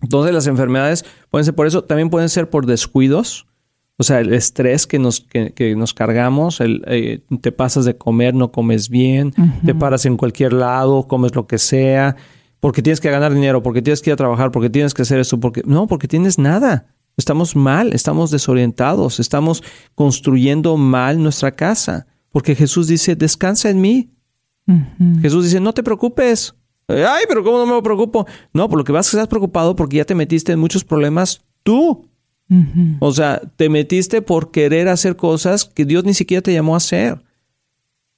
Entonces 0.02 0.34
las 0.34 0.48
enfermedades 0.48 1.04
pueden 1.30 1.44
ser 1.44 1.56
por 1.56 1.68
eso, 1.68 1.84
también 1.84 2.10
pueden 2.10 2.30
ser 2.30 2.50
por 2.50 2.66
descuidos, 2.66 3.48
o 3.98 4.04
sea, 4.04 4.22
el 4.22 4.34
estrés 4.34 4.88
que 4.88 4.98
nos, 4.98 5.20
que, 5.20 5.52
que 5.54 5.76
nos 5.76 5.94
cargamos, 5.94 6.62
el, 6.62 6.84
eh, 6.88 7.20
te 7.42 7.52
pasas 7.52 7.84
de 7.84 7.98
comer, 7.98 8.34
no 8.34 8.52
comes 8.52 8.90
bien, 8.90 9.34
te 9.66 9.76
paras 9.76 10.06
en 10.06 10.16
cualquier 10.16 10.54
lado, 10.54 11.08
comes 11.08 11.36
lo 11.36 11.48
que 11.48 11.58
sea, 11.58 12.16
porque 12.62 12.82
tienes 12.82 13.02
que 13.02 13.12
ganar 13.12 13.34
dinero, 13.34 13.62
porque 13.62 13.82
tienes 13.82 14.02
que 14.02 14.10
ir 14.10 14.14
a 14.14 14.18
trabajar, 14.18 14.52
porque 14.52 14.70
tienes 14.70 14.94
que 14.94 15.02
hacer 15.02 15.20
eso, 15.20 15.40
porque 15.40 15.62
no, 15.66 15.86
porque 15.86 16.08
tienes 16.08 16.40
nada. 16.40 16.88
Estamos 17.18 17.56
mal, 17.56 17.94
estamos 17.94 18.32
desorientados, 18.32 19.20
estamos 19.20 19.64
construyendo 19.96 20.78
mal 20.78 21.22
nuestra 21.22 21.52
casa, 21.52 22.08
porque 22.32 22.56
Jesús 22.56 22.88
dice, 22.88 23.16
descansa 23.16 23.70
en 23.70 23.82
mí, 23.82 24.10
Jesús 25.22 25.44
dice, 25.44 25.60
no 25.60 25.74
te 25.74 25.84
preocupes. 25.84 26.56
Ay, 26.92 27.26
pero 27.28 27.44
¿cómo 27.44 27.66
no 27.66 27.76
me 27.76 27.82
preocupo? 27.82 28.26
No, 28.54 28.70
por 28.70 28.78
lo 28.78 28.84
que 28.84 28.92
vas 28.92 29.08
a 29.14 29.18
estar 29.18 29.30
preocupado 29.30 29.76
porque 29.76 29.98
ya 29.98 30.06
te 30.06 30.16
metiste 30.16 30.52
en 30.52 30.60
muchos 30.60 30.84
problemas 30.84 31.42
tú. 31.64 32.08
O 33.00 33.14
sea, 33.14 33.40
te 33.56 33.70
metiste 33.70 34.22
por 34.22 34.52
querer 34.52 34.90
hacer 34.90 35.16
cosas 35.16 35.64
que 35.64 35.86
Dios 35.86 36.04
ni 36.04 36.14
siquiera 36.14 36.42
te 36.42 36.52
llamó 36.54 36.74
a 36.74 36.78
hacer. 36.78 37.22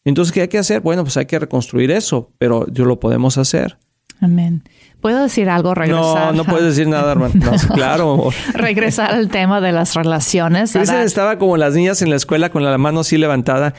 Entonces, 0.06 0.34
¿qué 0.34 0.42
hay 0.42 0.48
que 0.48 0.58
hacer? 0.58 0.82
Bueno, 0.82 1.04
pues 1.04 1.16
hay 1.18 1.28
que 1.28 1.38
reconstruir 1.38 1.92
eso, 1.92 2.32
pero 2.40 2.66
yo 2.72 2.86
lo 2.86 3.00
podemos 3.00 3.38
hacer. 3.38 3.78
Amén. 4.22 4.64
¿Puedo 5.02 5.22
decir 5.22 5.50
algo? 5.50 5.70
No, 5.70 5.76
Regresar. 5.76 6.34
no 6.34 6.46
puedes 6.46 6.66
decir 6.66 6.88
nada, 6.88 7.12
hermano. 7.12 7.34
No, 7.44 7.60
sí, 7.60 7.68
claro, 7.68 8.14
amor. 8.14 8.34
Regresar 8.54 9.12
al 9.14 9.30
tema 9.30 9.62
de 9.62 9.72
las 9.72 9.94
relaciones. 9.96 10.76
Ahora- 10.76 11.04
estaba 11.04 11.38
como 11.38 11.56
las 11.58 11.76
niñas 11.76 12.02
en 12.02 12.10
la 12.10 12.16
escuela 12.16 12.50
con 12.50 12.64
la 12.64 12.76
mano 12.78 13.02
así 13.02 13.18
levantada. 13.18 13.74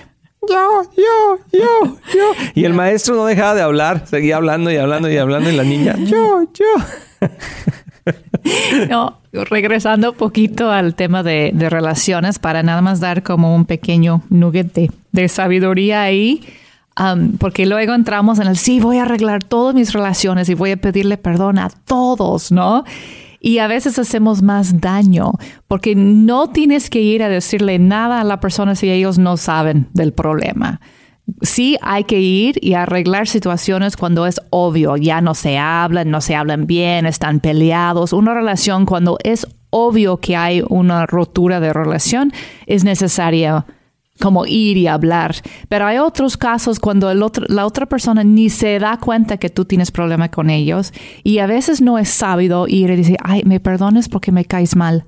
Yo, 0.49 0.83
yo, 0.97 1.39
yo, 1.53 1.97
yo. 2.15 2.33
Y 2.55 2.65
el 2.65 2.75
maestro 2.75 3.15
no 3.15 3.27
dejaba 3.27 3.55
de 3.55 3.63
hablar, 3.63 4.07
seguía 4.07 4.37
hablando 4.37 4.71
y 4.71 4.77
hablando 4.77 5.11
y 5.11 5.17
hablando 5.17 5.51
y 5.51 5.57
la 5.57 5.65
niña, 5.65 5.97
yo, 5.99 6.47
yo. 6.53 6.65
No, 8.89 9.19
regresando 9.33 10.11
un 10.11 10.17
poquito 10.17 10.71
al 10.71 10.95
tema 10.95 11.23
de, 11.23 11.53
relaciones, 11.71 12.39
para 12.39 12.63
nada 12.63 12.83
más 12.83 13.01
dar 13.01 13.23
como 13.23 13.55
un 13.55 13.65
pequeño 13.65 14.23
nugget 14.29 14.91
de, 15.13 15.29
sabiduría 15.29 16.03
ahí, 16.03 16.45
um, 17.01 17.39
porque 17.39 17.65
luego 17.65 17.95
entramos 17.95 18.39
en 18.41 18.49
el 18.49 18.59
sí, 18.59 18.81
voy 18.81 18.99
a 18.99 19.03
arreglar 19.03 19.43
todas 19.43 19.75
mis 19.75 19.95
relaciones 19.95 20.51
y 20.51 20.55
voy 20.55 20.73
a 20.73 20.77
pedirle 20.77 21.17
perdón 21.17 21.59
a 21.59 21.71
todos, 21.71 22.53
¿no? 22.53 22.85
Y 23.45 23.59
a 23.59 23.67
veces 23.67 23.99
hacemos 23.99 24.41
más 24.41 24.81
daño 24.81 25.33
porque 25.69 25.95
no 25.95 26.49
tienes 26.49 26.89
que 26.89 27.03
ir 27.03 27.23
a 27.23 27.29
decirle 27.29 27.79
nada 27.79 28.23
a 28.23 28.25
la 28.25 28.41
persona 28.41 28.75
si 28.75 28.91
ellos 28.91 29.19
no 29.19 29.37
saben 29.37 29.87
del 29.93 30.15
problema. 30.15 30.81
Sí 31.43 31.77
hay 31.83 32.05
que 32.05 32.23
ir 32.23 32.57
y 32.63 32.73
arreglar 32.73 33.29
situaciones 33.29 33.99
cuando 33.99 34.27
es 34.27 34.41
obvio, 34.49 34.97
ya 34.97 35.21
no 35.21 35.35
se 35.35 35.59
hablan, 35.59 36.11
no 36.11 36.23
se 36.23 36.35
hablan 36.35 36.67
bien, 36.67 37.05
están 37.05 37.41
peleados. 37.41 38.15
Una 38.15 38.33
relación 38.33 38.87
cuando 38.87 39.19
es 39.23 39.47
obvio 39.69 40.21
que 40.21 40.37
hay 40.37 40.65
una 40.67 41.05
rotura 41.05 41.61
de 41.61 41.75
relación 41.75 42.33
es 42.65 42.83
necesaria 42.83 43.67
como 44.21 44.47
ir 44.47 44.77
y 44.77 44.87
hablar. 44.87 45.35
Pero 45.69 45.87
hay 45.87 45.99
otros 45.99 46.37
casos 46.37 46.79
cuando 46.79 47.11
el 47.11 47.23
otro, 47.23 47.47
la 47.49 47.67
otra 47.67 47.87
persona 47.87 48.25
ni 48.25 48.51
se 48.51 48.79
da 48.79 48.99
cuenta 48.99 49.37
que 49.37 49.51
tú 49.51 49.65
tienes 49.65 49.91
problema 49.91 50.31
con 50.31 50.51
ellos 50.51 50.93
y 51.23 51.39
a 51.39 51.47
veces 51.47 51.81
no 51.81 51.99
es 51.99 52.09
sabido 52.09 52.67
ir 52.69 52.91
y 52.91 52.97
decir, 52.97 53.17
ay, 53.23 53.43
me 53.45 53.61
perdones 53.61 54.09
porque 54.09 54.33
me 54.33 54.45
caes 54.45 54.77
mal. 54.77 55.05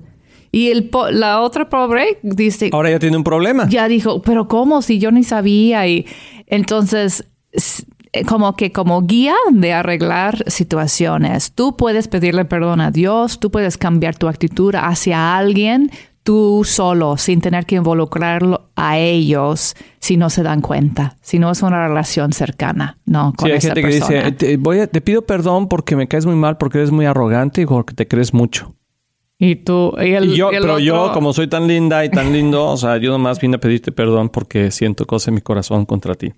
Y 0.51 0.69
el 0.69 0.89
la 1.11 1.41
otra 1.41 1.69
pobre 1.69 2.19
dice... 2.23 2.69
Ahora 2.71 2.89
ya 2.89 2.99
tiene 2.99 3.17
un 3.17 3.23
problema. 3.23 3.67
Ya 3.69 3.87
dijo, 3.87 4.21
pero 4.21 4.47
¿cómo? 4.47 4.81
Si 4.81 4.97
yo 4.97 5.11
ni 5.11 5.23
sabía. 5.23 5.85
Y 5.87 6.05
entonces, 6.47 7.25
eh, 8.13 8.23
como 8.25 8.55
que 8.55 8.71
como 8.71 9.01
guía 9.01 9.35
de 9.51 9.73
arreglar 9.73 10.43
situaciones, 10.49 11.51
tú 11.51 11.75
puedes 11.75 12.07
pedirle 12.07 12.45
perdón 12.45 12.81
a 12.81 12.91
Dios, 12.91 13.39
tú 13.39 13.51
puedes 13.51 13.77
cambiar 13.77 14.15
tu 14.15 14.27
actitud 14.27 14.73
hacia 14.75 15.37
alguien, 15.37 15.91
tú 16.27 16.63
solo, 16.65 17.15
sin 17.15 17.39
tener 17.39 17.65
que 17.65 17.75
involucrarlo 17.75 18.69
a 18.75 18.97
ellos 18.97 19.75
si 19.99 20.17
no 20.17 20.29
se 20.29 20.43
dan 20.43 20.59
cuenta, 20.59 21.15
si 21.21 21.39
no 21.39 21.49
es 21.49 21.61
una 21.61 21.87
relación 21.87 22.33
cercana, 22.33 22.97
¿no? 23.05 23.31
Con 23.37 23.47
sí, 23.47 23.53
hay 23.53 23.61
gente 23.61 23.81
que 23.81 23.87
dice, 23.87 24.31
te, 24.33 24.57
voy 24.57 24.85
te 24.87 24.99
pido 24.99 25.21
perdón 25.21 25.69
porque 25.69 25.95
me 25.95 26.09
caes 26.09 26.25
muy 26.25 26.35
mal, 26.35 26.57
porque 26.57 26.79
eres 26.79 26.91
muy 26.91 27.05
arrogante 27.05 27.61
y 27.61 27.65
porque 27.65 27.93
te 27.93 28.09
crees 28.09 28.33
mucho. 28.33 28.75
Y 29.39 29.55
tú, 29.55 29.93
y 30.01 30.11
el, 30.11 30.35
yo, 30.35 30.49
pero 30.49 30.79
yo, 30.79 31.11
como 31.13 31.31
soy 31.31 31.47
tan 31.47 31.65
linda 31.65 32.03
y 32.03 32.09
tan 32.09 32.33
lindo, 32.33 32.65
o 32.65 32.75
sea, 32.75 32.97
yo 32.97 33.11
nomás 33.11 33.39
vine 33.39 33.55
a 33.55 33.59
pedirte 33.61 33.93
perdón 33.93 34.27
porque 34.27 34.69
siento 34.71 35.07
cosas 35.07 35.29
en 35.29 35.35
mi 35.35 35.41
corazón 35.41 35.85
contra 35.85 36.13
ti. 36.15 36.33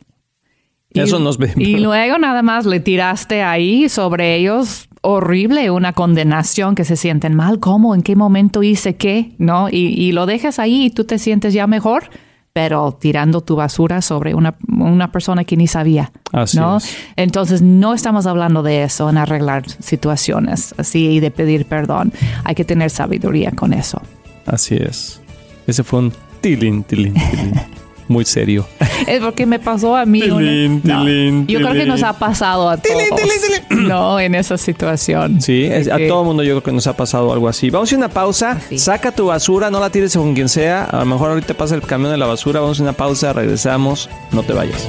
Eso 0.91 1.17
nos 1.17 1.37
ve. 1.39 1.51
Y 1.55 1.77
luego 1.77 2.17
nada 2.17 2.41
más 2.41 2.65
le 2.65 2.79
tiraste 2.79 3.41
ahí 3.41 3.89
sobre 3.89 4.35
ellos 4.35 4.88
horrible, 5.01 5.69
una 5.71 5.93
condenación 5.93 6.75
que 6.75 6.85
se 6.85 6.95
sienten 6.95 7.35
mal, 7.35 7.59
¿cómo? 7.59 7.95
¿En 7.95 8.01
qué 8.01 8.15
momento 8.15 8.63
hice 8.63 8.95
qué? 8.95 9.33
¿No? 9.37 9.67
Y, 9.69 10.11
lo 10.11 10.25
dejas 10.25 10.59
ahí 10.59 10.85
y 10.85 10.89
tú 10.89 11.03
te 11.03 11.19
sientes 11.19 11.53
ya 11.53 11.67
mejor, 11.67 12.09
pero 12.53 12.97
tirando 12.99 13.41
tu 13.41 13.55
basura 13.55 14.01
sobre 14.01 14.33
una, 14.35 15.11
persona 15.11 15.43
que 15.43 15.55
ni 15.55 15.67
sabía. 15.67 16.11
¿no? 16.55 16.79
Entonces, 17.15 17.61
no 17.61 17.93
estamos 17.93 18.25
hablando 18.25 18.63
de 18.63 18.83
eso, 18.83 19.09
en 19.09 19.17
arreglar 19.17 19.69
situaciones 19.69 20.73
así 20.77 21.07
y 21.07 21.19
de 21.19 21.31
pedir 21.31 21.65
perdón. 21.65 22.11
Hay 22.43 22.55
que 22.55 22.65
tener 22.65 22.89
sabiduría 22.89 23.51
con 23.51 23.73
eso. 23.73 24.01
Así 24.45 24.75
es. 24.75 25.21
Ese 25.67 25.83
fue 25.83 25.99
un 25.99 26.13
tilín, 26.41 26.83
tilín, 26.83 27.13
tilín. 27.13 27.53
muy 28.09 28.25
serio. 28.25 28.67
Es 29.07 29.21
porque 29.21 29.45
me 29.45 29.59
pasó 29.59 29.95
a 29.95 30.05
mí. 30.05 30.19
yo 30.19 31.59
creo 31.59 31.73
que 31.73 31.85
nos 31.85 32.03
ha 32.03 32.13
pasado 32.13 32.69
a 32.69 32.77
todos. 32.77 33.01
no, 33.69 34.19
en 34.19 34.35
esa 34.35 34.57
situación. 34.57 35.41
Sí, 35.41 35.69
a 35.71 35.97
todo 36.07 36.21
el 36.21 36.27
mundo 36.27 36.43
yo 36.43 36.55
creo 36.55 36.63
que 36.63 36.71
nos 36.73 36.85
ha 36.87 36.97
pasado 36.97 37.31
algo 37.31 37.47
así. 37.47 37.69
Vamos 37.69 37.91
a 37.93 37.95
una 37.95 38.09
pausa. 38.09 38.59
Saca 38.75 39.11
tu 39.11 39.27
basura, 39.27 39.71
no 39.71 39.79
la 39.79 39.89
tires 39.89 40.15
con 40.15 40.33
quien 40.33 40.49
sea. 40.49 40.83
A 40.83 40.99
lo 40.99 41.05
mejor 41.05 41.29
ahorita 41.31 41.53
pasa 41.53 41.75
el 41.75 41.81
camión 41.81 42.11
de 42.11 42.17
la 42.17 42.25
basura. 42.25 42.59
Vamos 42.59 42.79
a 42.79 42.83
una 42.83 42.93
pausa, 42.93 43.31
regresamos. 43.31 44.09
No 44.31 44.43
te 44.43 44.53
vayas. 44.53 44.87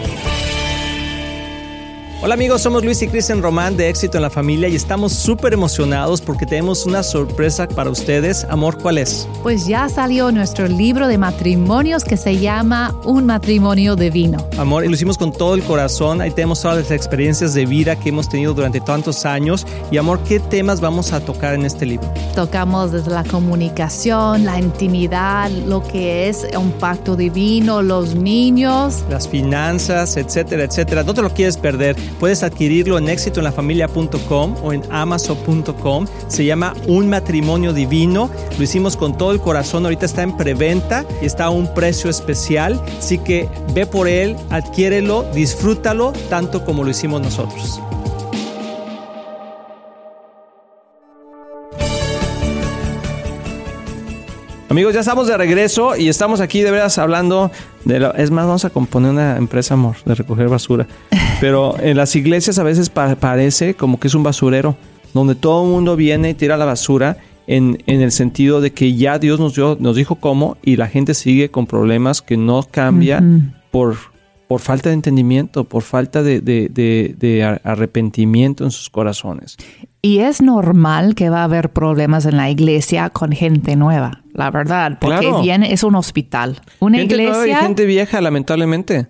Hola 2.23 2.35
amigos, 2.35 2.61
somos 2.61 2.85
Luis 2.85 3.01
y 3.01 3.09
Cristian 3.09 3.41
Román 3.41 3.79
de 3.79 3.89
Éxito 3.89 4.19
en 4.19 4.23
la 4.23 4.29
Familia 4.29 4.69
y 4.69 4.77
estamos 4.77 5.15
súper 5.15 5.55
emocionados 5.55 6.21
porque 6.21 6.45
tenemos 6.45 6.85
una 6.85 7.03
sorpresa 7.03 7.67
para 7.67 7.89
ustedes. 7.89 8.45
Amor, 8.51 8.77
¿cuál 8.77 8.99
es? 8.99 9.27
Pues 9.43 9.67
ya 9.67 9.89
salió 9.89 10.31
nuestro 10.31 10.69
libro 10.69 11.09
de 11.09 11.17
matrimonios 11.17 12.05
que 12.05 12.19
se 12.19 12.39
llama 12.39 12.95
Un 13.05 13.25
matrimonio 13.25 13.97
divino. 13.97 14.47
Amor, 14.59 14.85
y 14.85 14.89
lo 14.89 14.95
hicimos 14.97 15.17
con 15.17 15.33
todo 15.33 15.55
el 15.55 15.63
corazón. 15.63 16.21
Ahí 16.21 16.31
tenemos 16.31 16.61
todas 16.61 16.77
las 16.77 16.91
experiencias 16.91 17.55
de 17.55 17.65
vida 17.65 17.97
que 17.97 18.11
hemos 18.11 18.29
tenido 18.29 18.53
durante 18.53 18.83
tantos 18.83 19.25
años. 19.25 19.67
Y 19.91 19.97
amor, 19.97 20.21
¿qué 20.25 20.41
temas 20.41 20.83
vamos 20.83 21.15
a 21.15 21.21
tocar 21.21 21.55
en 21.55 21.65
este 21.65 21.87
libro? 21.87 22.07
Tocamos 22.35 22.93
desde 22.93 23.13
la 23.13 23.25
comunicación, 23.25 24.45
la 24.45 24.59
intimidad, 24.59 25.51
lo 25.51 25.83
que 25.83 26.29
es 26.29 26.47
un 26.55 26.73
pacto 26.73 27.17
divino, 27.17 27.81
los 27.81 28.15
niños. 28.15 29.05
Las 29.09 29.27
finanzas, 29.27 30.19
etcétera, 30.19 30.65
etcétera. 30.65 31.03
No 31.03 31.15
te 31.15 31.23
lo 31.23 31.31
quieres 31.33 31.57
perder. 31.57 31.97
Puedes 32.19 32.43
adquirirlo 32.43 32.99
en 32.99 33.09
éxitoenlafamilia.com 33.09 34.57
o 34.63 34.73
en 34.73 34.83
amazon.com. 34.91 36.07
Se 36.29 36.45
llama 36.45 36.75
Un 36.87 37.09
matrimonio 37.09 37.73
divino. 37.73 38.31
Lo 38.59 38.65
hicimos 38.65 38.97
con 38.97 39.17
todo 39.17 39.33
el 39.33 39.41
corazón. 39.41 39.85
Ahorita 39.85 40.07
está 40.07 40.23
en 40.23 40.37
preventa 40.37 41.05
y 41.23 41.27
está 41.27 41.47
a 41.47 41.51
un 41.51 41.73
precio 41.75 42.11
especial. 42.11 42.83
Así 42.99 43.19
que 43.19 43.49
ve 43.75 43.87
por 43.87 44.09
él, 44.09 44.37
adquiérelo, 44.51 45.25
disfrútalo 45.35 46.13
tanto 46.29 46.65
como 46.65 46.85
lo 46.85 46.91
hicimos 46.91 47.21
nosotros. 47.21 47.81
Amigos, 54.71 54.95
ya 54.95 55.01
estamos 55.01 55.27
de 55.27 55.37
regreso 55.37 55.97
y 55.97 56.09
estamos 56.09 56.41
aquí 56.41 56.61
de 56.61 56.71
veras 56.71 56.97
hablando 56.99 57.51
de 57.85 57.99
lo, 57.99 58.15
es 58.15 58.31
más, 58.31 58.47
vamos 58.47 58.65
a 58.65 58.71
componer 58.71 59.11
una 59.11 59.37
empresa, 59.37 59.75
amor, 59.75 59.97
de 60.05 60.15
recoger 60.15 60.49
basura. 60.49 60.87
Pero 61.41 61.75
en 61.81 61.97
las 61.97 62.15
iglesias 62.15 62.57
a 62.61 62.63
veces 62.63 62.89
parece 62.89 63.75
como 63.75 63.99
que 63.99 64.07
es 64.07 64.15
un 64.15 64.23
basurero, 64.23 64.77
donde 65.13 65.35
todo 65.35 65.65
el 65.65 65.73
mundo 65.73 65.97
viene 65.97 66.31
y 66.31 66.35
tira 66.35 66.57
la 66.57 66.67
basura 66.67 67.17
en, 67.49 67.83
en, 67.87 68.01
el 68.01 68.13
sentido 68.13 68.61
de 68.61 68.71
que 68.73 68.95
ya 68.95 69.19
Dios 69.19 69.41
nos, 69.41 69.57
dio, 69.57 69.77
nos 69.81 69.97
dijo 69.97 70.15
cómo 70.15 70.57
y 70.63 70.77
la 70.77 70.87
gente 70.87 71.15
sigue 71.15 71.51
con 71.51 71.67
problemas 71.67 72.23
que 72.23 72.37
no 72.37 72.63
cambia 72.63 73.25
por, 73.73 73.97
por 74.47 74.61
falta 74.61 74.91
de 74.91 74.95
entendimiento, 74.95 75.65
por 75.65 75.83
falta 75.83 76.23
de, 76.23 76.41
de, 76.41 76.69
de, 77.19 77.59
arrepentimiento 77.65 78.63
en 78.63 78.71
sus 78.71 78.89
corazones. 78.89 79.57
Y 80.03 80.21
es 80.21 80.41
normal 80.41 81.15
que 81.15 81.29
va 81.29 81.41
a 81.41 81.45
haber 81.45 81.73
problemas 81.73 82.25
en 82.25 82.37
la 82.37 82.51
iglesia 82.51 83.11
con 83.11 83.33
gente 83.33 83.77
nueva, 83.77 84.23
la 84.33 84.51
verdad, 84.51 84.99
porque 84.99 85.31
viene, 85.43 85.73
es 85.73 85.83
un 85.83 85.95
hospital. 85.95 86.61
Una 86.79 86.99
gente 86.99 87.15
iglesia. 87.15 87.33
Nueva 87.35 87.49
y 87.49 87.63
gente 87.63 87.85
vieja, 87.85 88.21
lamentablemente. 88.21 89.09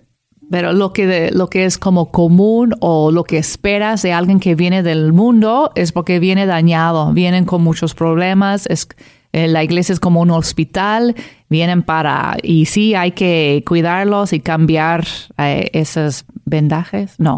Pero 0.49 0.73
lo 0.73 0.91
que, 0.91 1.29
lo 1.31 1.49
que 1.49 1.63
es 1.63 1.77
como 1.77 2.11
común 2.11 2.75
o 2.81 3.11
lo 3.11 3.23
que 3.23 3.37
esperas 3.37 4.01
de 4.01 4.11
alguien 4.11 4.41
que 4.41 4.53
viene 4.53 4.83
del 4.83 5.13
mundo 5.13 5.71
es 5.75 5.93
porque 5.93 6.19
viene 6.19 6.45
dañado, 6.45 7.13
vienen 7.13 7.45
con 7.45 7.63
muchos 7.63 7.93
problemas, 7.93 8.67
es, 8.67 8.89
la 9.33 9.63
iglesia 9.63 9.93
es 9.93 9.99
como 9.99 10.21
un 10.21 10.31
hospital, 10.31 11.15
vienen 11.49 11.83
para, 11.83 12.37
y 12.43 12.65
sí 12.65 12.95
hay 12.95 13.11
que 13.11 13.63
cuidarlos 13.65 14.33
y 14.33 14.39
cambiar 14.39 15.05
eh, 15.37 15.69
esos 15.73 16.25
vendajes, 16.45 17.15
no. 17.17 17.37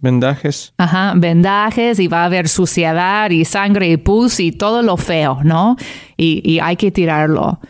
Vendajes. 0.00 0.72
Ajá, 0.78 1.12
vendajes 1.16 2.00
y 2.00 2.08
va 2.08 2.22
a 2.22 2.24
haber 2.26 2.48
suciedad 2.48 3.30
y 3.30 3.44
sangre 3.44 3.88
y 3.88 3.96
pus 3.96 4.40
y 4.40 4.52
todo 4.52 4.82
lo 4.82 4.96
feo, 4.96 5.40
¿no? 5.44 5.76
Y, 6.16 6.40
y 6.50 6.60
hay 6.60 6.76
que 6.76 6.90
tirarlo. 6.90 7.60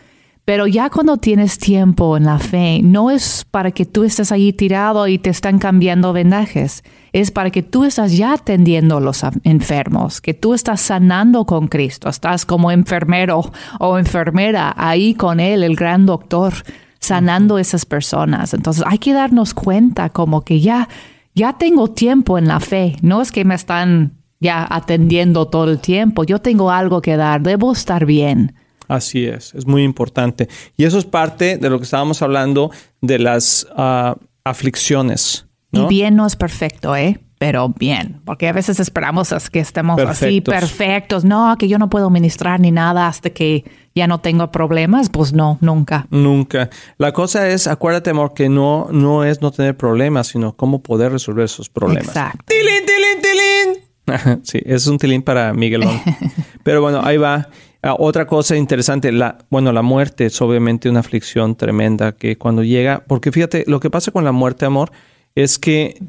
Pero 0.44 0.66
ya 0.66 0.90
cuando 0.90 1.16
tienes 1.16 1.58
tiempo 1.58 2.18
en 2.18 2.24
la 2.24 2.38
fe, 2.38 2.80
no 2.82 3.10
es 3.10 3.46
para 3.50 3.70
que 3.70 3.86
tú 3.86 4.04
estés 4.04 4.30
ahí 4.30 4.52
tirado 4.52 5.08
y 5.08 5.18
te 5.18 5.30
están 5.30 5.58
cambiando 5.58 6.12
vendajes. 6.12 6.84
Es 7.14 7.30
para 7.30 7.50
que 7.50 7.62
tú 7.62 7.84
estás 7.84 8.14
ya 8.14 8.34
atendiendo 8.34 8.98
a 8.98 9.00
los 9.00 9.24
enfermos, 9.44 10.20
que 10.20 10.34
tú 10.34 10.52
estás 10.52 10.82
sanando 10.82 11.46
con 11.46 11.68
Cristo. 11.68 12.10
Estás 12.10 12.44
como 12.44 12.70
enfermero 12.70 13.52
o 13.80 13.98
enfermera 13.98 14.74
ahí 14.76 15.14
con 15.14 15.40
Él, 15.40 15.62
el 15.62 15.76
gran 15.76 16.04
doctor, 16.04 16.52
sanando 16.98 17.56
a 17.56 17.62
esas 17.62 17.86
personas. 17.86 18.52
Entonces 18.52 18.84
hay 18.86 18.98
que 18.98 19.14
darnos 19.14 19.54
cuenta 19.54 20.10
como 20.10 20.42
que 20.42 20.60
ya, 20.60 20.90
ya 21.34 21.54
tengo 21.54 21.88
tiempo 21.88 22.36
en 22.36 22.48
la 22.48 22.60
fe. 22.60 22.96
No 23.00 23.22
es 23.22 23.32
que 23.32 23.46
me 23.46 23.54
están 23.54 24.18
ya 24.40 24.66
atendiendo 24.68 25.46
todo 25.46 25.70
el 25.70 25.78
tiempo. 25.78 26.24
Yo 26.24 26.38
tengo 26.40 26.70
algo 26.70 27.00
que 27.00 27.16
dar. 27.16 27.40
Debo 27.40 27.72
estar 27.72 28.04
bien. 28.04 28.54
Así 28.94 29.26
es, 29.26 29.54
es 29.54 29.66
muy 29.66 29.82
importante. 29.82 30.48
Y 30.76 30.84
eso 30.84 30.98
es 30.98 31.04
parte 31.04 31.58
de 31.58 31.70
lo 31.70 31.78
que 31.78 31.84
estábamos 31.84 32.22
hablando 32.22 32.70
de 33.00 33.18
las 33.18 33.66
ah, 33.76 34.16
aflicciones. 34.44 35.46
Y 35.72 35.84
bien 35.86 36.14
no 36.14 36.24
es 36.26 36.36
perfecto, 36.36 36.94
¿eh? 36.94 37.18
pero 37.44 37.68
bien, 37.68 38.22
porque 38.24 38.48
a 38.48 38.52
veces 38.52 38.80
esperamos 38.80 39.34
que 39.52 39.60
estemos 39.60 40.00
así 40.00 40.40
perfectos. 40.40 41.24
No, 41.26 41.54
que 41.58 41.68
yo 41.68 41.78
no 41.78 41.90
puedo 41.90 42.08
ministrar 42.08 42.58
ni 42.58 42.70
nada 42.70 43.06
hasta 43.06 43.28
que 43.28 43.64
ya 43.94 44.06
no 44.06 44.20
tengo 44.20 44.50
problemas. 44.50 45.10
Pues 45.10 45.34
no, 45.34 45.58
nunca. 45.60 46.06
Nunca. 46.08 46.70
La 46.96 47.12
cosa 47.12 47.48
es, 47.50 47.66
acuérdate, 47.66 48.08
amor, 48.08 48.32
que 48.32 48.48
no, 48.48 48.88
no 48.90 49.24
es 49.24 49.42
no 49.42 49.50
tener 49.50 49.76
problemas, 49.76 50.28
sino 50.28 50.56
cómo 50.56 50.82
poder 50.82 51.12
resolver 51.12 51.44
esos 51.44 51.68
problemas. 51.68 52.08
Exacto. 52.08 52.46
¡Tilín, 52.46 52.86
tilín, 52.86 53.84
tilín! 54.16 54.40
sí, 54.44 54.60
es 54.64 54.86
un 54.86 54.96
tilín 54.96 55.20
para 55.20 55.52
Miguelón. 55.52 56.00
pero 56.62 56.80
bueno, 56.80 57.02
ahí 57.04 57.18
va. 57.18 57.48
Ah, 57.86 57.96
otra 57.98 58.26
cosa 58.26 58.56
interesante, 58.56 59.12
la, 59.12 59.36
bueno, 59.50 59.70
la 59.70 59.82
muerte 59.82 60.24
es 60.24 60.40
obviamente 60.40 60.88
una 60.88 61.00
aflicción 61.00 61.54
tremenda 61.54 62.12
que 62.12 62.38
cuando 62.38 62.64
llega, 62.64 63.04
porque 63.06 63.30
fíjate, 63.30 63.64
lo 63.66 63.78
que 63.78 63.90
pasa 63.90 64.10
con 64.10 64.24
la 64.24 64.32
muerte, 64.32 64.64
amor, 64.64 64.90
es 65.34 65.58
que 65.58 66.02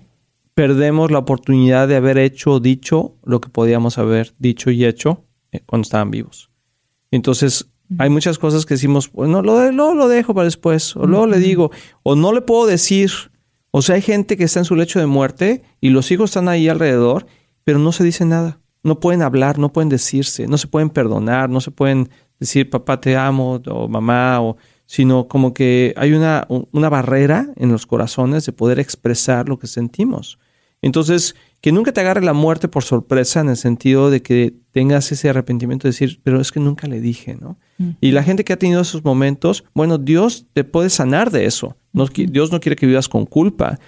perdemos 0.53 1.11
la 1.11 1.19
oportunidad 1.19 1.89
de 1.89 1.97
haber 1.97 2.17
hecho 2.17 2.53
o 2.53 2.59
dicho 2.61 3.17
lo 3.25 3.41
que 3.41 3.49
podíamos 3.49 3.97
haber 3.97 4.33
dicho 4.39 4.71
y 4.71 4.85
hecho 4.85 5.25
eh, 5.51 5.63
cuando 5.65 5.83
estaban 5.83 6.11
vivos. 6.11 6.49
Entonces, 7.11 7.69
hay 7.99 8.09
muchas 8.09 8.39
cosas 8.39 8.65
que 8.65 8.75
decimos, 8.75 9.11
bueno, 9.11 9.41
lo, 9.41 9.69
lo, 9.73 9.95
lo 9.95 10.07
dejo 10.07 10.33
para 10.33 10.45
después, 10.45 10.95
o 10.95 11.05
luego 11.05 11.27
le 11.27 11.39
digo, 11.39 11.71
o 12.03 12.15
no 12.15 12.31
le 12.31 12.39
puedo 12.39 12.67
decir. 12.67 13.11
O 13.71 13.81
sea, 13.81 13.95
hay 13.95 14.01
gente 14.01 14.37
que 14.37 14.45
está 14.45 14.59
en 14.59 14.65
su 14.65 14.77
lecho 14.77 14.99
de 14.99 15.07
muerte 15.07 15.63
y 15.81 15.89
los 15.89 16.09
hijos 16.09 16.29
están 16.29 16.47
ahí 16.47 16.69
alrededor, 16.69 17.25
pero 17.65 17.79
no 17.79 17.91
se 17.91 18.05
dice 18.05 18.23
nada. 18.23 18.61
No 18.85 18.99
pueden 18.99 19.21
hablar, 19.21 19.59
no 19.59 19.73
pueden 19.73 19.89
decirse, 19.89 20.47
no 20.47 20.57
se 20.57 20.67
pueden 20.67 20.89
perdonar, 20.89 21.49
no 21.49 21.59
se 21.59 21.71
pueden 21.71 22.09
decir 22.39 22.69
papá 22.69 23.01
te 23.01 23.17
amo 23.17 23.61
o 23.65 23.87
mamá 23.87 24.41
o 24.41 24.57
sino 24.85 25.27
como 25.27 25.53
que 25.53 25.93
hay 25.97 26.13
una, 26.13 26.47
una 26.47 26.89
barrera 26.89 27.47
en 27.55 27.71
los 27.71 27.87
corazones 27.87 28.45
de 28.45 28.51
poder 28.51 28.79
expresar 28.79 29.49
lo 29.49 29.57
que 29.57 29.67
sentimos. 29.67 30.37
Entonces, 30.81 31.35
que 31.61 31.71
nunca 31.71 31.91
te 31.91 32.01
agarre 32.01 32.21
la 32.21 32.33
muerte 32.33 32.67
por 32.67 32.83
sorpresa 32.83 33.39
en 33.39 33.49
el 33.49 33.57
sentido 33.57 34.11
de 34.11 34.21
que 34.21 34.53
tengas 34.71 35.11
ese 35.11 35.29
arrepentimiento 35.29 35.87
de 35.87 35.93
decir, 35.93 36.19
pero 36.21 36.39
es 36.39 36.51
que 36.51 36.59
nunca 36.59 36.87
le 36.87 37.01
dije, 37.01 37.35
¿no? 37.41 37.57
Y 37.99 38.11
la 38.11 38.21
gente 38.21 38.43
que 38.43 38.53
ha 38.53 38.59
tenido 38.59 38.81
esos 38.81 39.03
momentos, 39.03 39.63
bueno, 39.73 39.97
Dios 39.97 40.45
te 40.53 40.63
puede 40.63 40.91
sanar 40.91 41.31
de 41.31 41.45
eso. 41.45 41.75
Dios 42.13 42.51
no 42.51 42.59
quiere 42.59 42.75
que 42.75 42.85
vivas 42.85 43.09
con 43.09 43.25
culpa, 43.25 43.79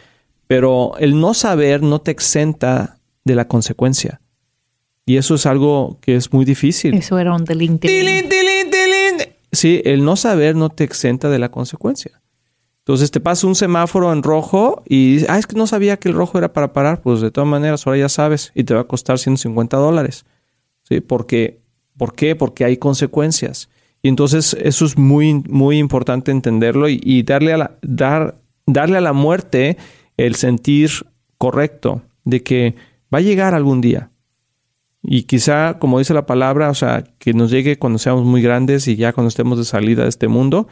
pero 0.48 0.98
el 0.98 1.20
no 1.20 1.36
saber 1.36 1.84
no 1.84 2.02
te 2.02 2.10
exenta 2.10 2.98
de 3.24 3.36
la 3.36 3.48
consecuencia. 3.48 4.22
Y 5.08 5.16
eso 5.16 5.36
es 5.36 5.46
algo 5.46 5.98
que 6.02 6.18
es 6.18 6.34
muy 6.34 6.44
difícil. 6.44 6.94
Eso 6.94 7.18
era 7.18 7.34
un 7.34 7.46
delinte. 7.46 7.88
Sí, 9.54 9.82
el 9.86 10.04
no 10.04 10.18
saber 10.18 10.58
no 10.58 10.70
te 10.70 10.84
exenta 10.84 11.30
de 11.30 11.40
la 11.40 11.50
consecuencia. 11.50 12.22
Entonces 12.80 13.10
te 13.10 13.22
pasa 13.22 13.48
un 13.48 13.56
semáforo 13.56 14.12
en 14.12 14.22
rojo 14.22 14.84
y 14.86 15.14
dices, 15.14 15.30
ah, 15.30 15.40
es 15.40 15.48
que 15.48 15.56
no 15.56 15.66
sabía 15.66 15.96
que 15.96 16.10
el 16.10 16.14
rojo 16.14 16.38
era 16.38 16.52
para 16.52 16.74
parar. 16.74 17.02
Pues 17.02 17.22
de 17.22 17.32
todas 17.32 17.50
maneras, 17.50 17.88
ahora 17.88 18.00
ya 18.00 18.10
sabes 18.10 18.52
y 18.54 18.66
te 18.66 18.74
va 18.74 18.82
a 18.82 18.84
costar 18.84 19.18
150 19.18 19.78
dólares. 19.78 20.26
¿Sí? 20.84 21.00
Porque, 21.00 21.62
¿Por 21.98 22.14
qué? 22.14 22.36
Porque 22.36 22.66
hay 22.66 22.76
consecuencias. 22.76 23.70
Y 24.02 24.10
entonces 24.10 24.58
eso 24.60 24.84
es 24.84 24.98
muy, 24.98 25.36
muy 25.36 25.78
importante 25.78 26.32
entenderlo 26.32 26.90
y, 26.90 27.24
darle, 27.24 27.54
a 27.54 27.58
la, 27.58 27.78
dar, 27.82 28.42
darle 28.66 28.98
a 28.98 29.02
la 29.02 29.14
muerte 29.14 29.78
el 30.18 30.36
sentir 30.36 30.92
correcto 31.38 32.02
de 32.26 32.44
que 32.44 32.76
va 33.14 33.20
a 33.20 33.22
llegar 33.22 33.54
algún 33.56 33.80
día. 33.80 34.12
Y 35.02 35.24
quizá, 35.24 35.78
como 35.80 36.00
dice 36.00 36.14
la 36.14 36.26
palabra, 36.26 36.70
o 36.70 36.74
sea, 36.74 37.04
que 37.20 37.34
nos 37.34 37.52
llegue 37.52 37.78
cuando 37.78 38.00
seamos 38.00 38.26
muy 38.26 38.42
grandes 38.42 38.88
y 38.88 38.96
ya 38.96 39.14
cuando 39.14 39.30
estemos 39.30 39.58
de 39.58 39.66
salida 39.66 40.04
de 40.04 40.10
este 40.10 40.28
mundo, 40.28 40.68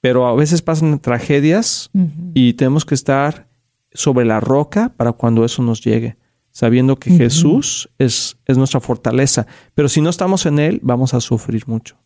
pero 0.00 0.26
a 0.26 0.34
veces 0.34 0.62
pasan 0.62 0.98
tragedias 1.00 1.90
y 2.34 2.54
tenemos 2.54 2.84
que 2.84 2.94
estar 2.94 3.48
sobre 3.92 4.24
la 4.24 4.40
roca 4.40 4.94
para 4.96 5.12
cuando 5.12 5.44
eso 5.44 5.62
nos 5.62 5.82
llegue, 5.82 6.16
sabiendo 6.50 6.96
que 6.96 7.10
Jesús 7.10 7.90
es, 7.98 8.38
es 8.46 8.56
nuestra 8.56 8.80
fortaleza. 8.80 9.46
Pero 9.74 9.88
si 9.88 10.00
no 10.00 10.10
estamos 10.10 10.46
en 10.46 10.58
Él, 10.58 10.80
vamos 10.82 11.14
a 11.14 11.20
sufrir 11.20 11.66
mucho. 11.66 11.96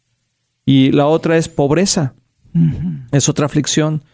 Y 0.65 0.93
la 0.93 1.07
otra 1.07 1.37
es 1.37 1.49
pobreza. 1.49 2.15
Es 3.11 3.29
otra 3.29 3.47
aflicción. 3.47 4.05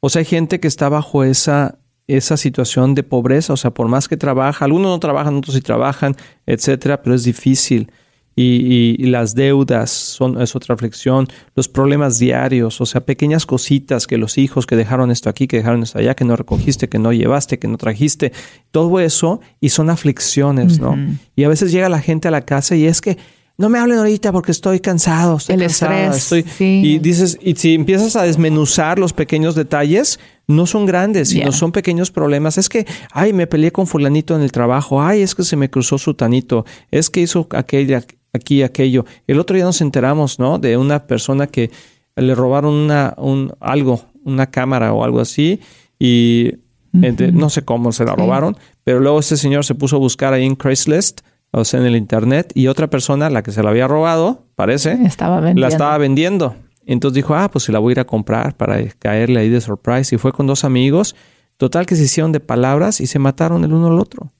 O 0.00 0.08
sea, 0.08 0.20
hay 0.20 0.26
gente 0.26 0.60
que 0.60 0.68
está 0.68 0.88
bajo 0.88 1.24
esa, 1.24 1.78
esa 2.08 2.36
situación 2.36 2.94
de 2.96 3.04
pobreza. 3.04 3.52
O 3.52 3.56
sea, 3.56 3.70
por 3.70 3.86
más 3.86 4.08
que 4.08 4.16
trabaja, 4.16 4.64
algunos 4.64 4.90
no 4.90 4.98
trabajan, 4.98 5.36
otros 5.36 5.54
sí 5.54 5.60
trabajan, 5.60 6.16
etcétera, 6.46 7.02
pero 7.02 7.14
es 7.14 7.22
difícil 7.22 7.92
y, 8.40 9.06
las 9.06 9.34
deudas 9.34 9.90
son, 9.90 10.40
es 10.40 10.54
otra 10.54 10.74
reflexión, 10.74 11.26
los 11.56 11.68
problemas 11.68 12.18
diarios, 12.18 12.80
o 12.80 12.86
sea, 12.86 13.00
pequeñas 13.00 13.46
cositas 13.46 14.06
que 14.06 14.16
los 14.16 14.38
hijos 14.38 14.66
que 14.66 14.76
dejaron 14.76 15.10
esto 15.10 15.28
aquí, 15.28 15.48
que 15.48 15.56
dejaron 15.56 15.82
esto 15.82 15.98
allá, 15.98 16.14
que 16.14 16.24
no 16.24 16.36
recogiste, 16.36 16.88
que 16.88 16.98
no 16.98 17.12
llevaste, 17.12 17.58
que 17.58 17.66
no 17.66 17.76
trajiste, 17.78 18.32
todo 18.70 19.00
eso 19.00 19.40
y 19.60 19.70
son 19.70 19.90
aflicciones, 19.90 20.78
¿no? 20.78 20.96
Y 21.34 21.44
a 21.44 21.48
veces 21.48 21.72
llega 21.72 21.88
la 21.88 22.00
gente 22.00 22.28
a 22.28 22.30
la 22.30 22.42
casa 22.42 22.76
y 22.76 22.86
es 22.86 23.00
que 23.00 23.18
no 23.56 23.68
me 23.68 23.80
hablen 23.80 23.98
ahorita 23.98 24.30
porque 24.30 24.52
estoy 24.52 24.78
cansado, 24.78 25.38
estoy 25.38 25.54
El 25.54 25.62
cansada, 25.62 26.14
estrés, 26.14 26.44
estoy 26.44 26.84
y 26.86 26.98
dices 27.00 27.38
y 27.42 27.56
si 27.56 27.74
empiezas 27.74 28.14
a 28.14 28.22
desmenuzar 28.22 29.00
los 29.00 29.12
pequeños 29.12 29.56
detalles, 29.56 30.20
no 30.48 30.66
son 30.66 30.86
grandes, 30.86 31.28
sino 31.28 31.52
son 31.52 31.72
pequeños 31.72 32.10
problemas. 32.10 32.58
Es 32.58 32.68
que, 32.68 32.86
ay, 33.12 33.32
me 33.32 33.46
peleé 33.46 33.70
con 33.70 33.86
fulanito 33.86 34.34
en 34.34 34.42
el 34.42 34.50
trabajo, 34.50 35.00
ay, 35.00 35.20
es 35.20 35.34
que 35.34 35.44
se 35.44 35.56
me 35.56 35.70
cruzó 35.70 35.98
su 35.98 36.14
tanito, 36.14 36.64
es 36.90 37.10
que 37.10 37.20
hizo 37.20 37.46
aquella, 37.52 38.02
aquí 38.32 38.62
aquello. 38.62 39.04
El 39.26 39.38
otro 39.38 39.54
día 39.54 39.66
nos 39.66 39.82
enteramos, 39.82 40.38
¿no? 40.38 40.58
De 40.58 40.76
una 40.78 41.06
persona 41.06 41.46
que 41.46 41.70
le 42.16 42.34
robaron 42.34 42.74
una, 42.74 43.14
un, 43.18 43.52
algo, 43.60 44.02
una 44.24 44.50
cámara 44.50 44.92
o 44.94 45.04
algo 45.04 45.20
así, 45.20 45.60
y 45.98 46.54
no 46.92 47.50
sé 47.50 47.62
cómo 47.64 47.92
se 47.92 48.04
la 48.04 48.16
robaron, 48.16 48.56
pero 48.84 49.00
luego 49.00 49.20
ese 49.20 49.36
señor 49.36 49.64
se 49.66 49.74
puso 49.74 49.96
a 49.96 49.98
buscar 49.98 50.32
ahí 50.32 50.46
en 50.46 50.56
Craigslist, 50.56 51.20
o 51.50 51.64
sea, 51.64 51.80
en 51.80 51.86
el 51.86 51.96
internet, 51.96 52.52
y 52.54 52.68
otra 52.68 52.88
persona, 52.88 53.28
la 53.28 53.42
que 53.42 53.52
se 53.52 53.62
la 53.62 53.70
había 53.70 53.86
robado, 53.86 54.46
parece, 54.54 54.98
estaba 55.04 55.40
la 55.40 55.68
estaba 55.68 55.98
vendiendo. 55.98 56.56
Entonces 56.88 57.16
dijo, 57.16 57.34
ah, 57.34 57.50
pues 57.50 57.64
se 57.64 57.72
la 57.72 57.78
voy 57.78 57.90
a 57.90 57.92
ir 57.92 58.00
a 58.00 58.06
comprar 58.06 58.56
para 58.56 58.82
caerle 58.98 59.40
ahí 59.40 59.50
de 59.50 59.60
surprise. 59.60 60.14
Y 60.14 60.18
fue 60.18 60.32
con 60.32 60.46
dos 60.46 60.64
amigos. 60.64 61.14
Total 61.58 61.86
que 61.86 61.96
se 61.96 62.04
hicieron 62.04 62.32
de 62.32 62.40
palabras 62.40 63.00
y 63.00 63.06
se 63.06 63.18
mataron 63.18 63.62
el 63.64 63.72
uno 63.72 63.88
al 63.88 63.98
otro. 63.98 64.32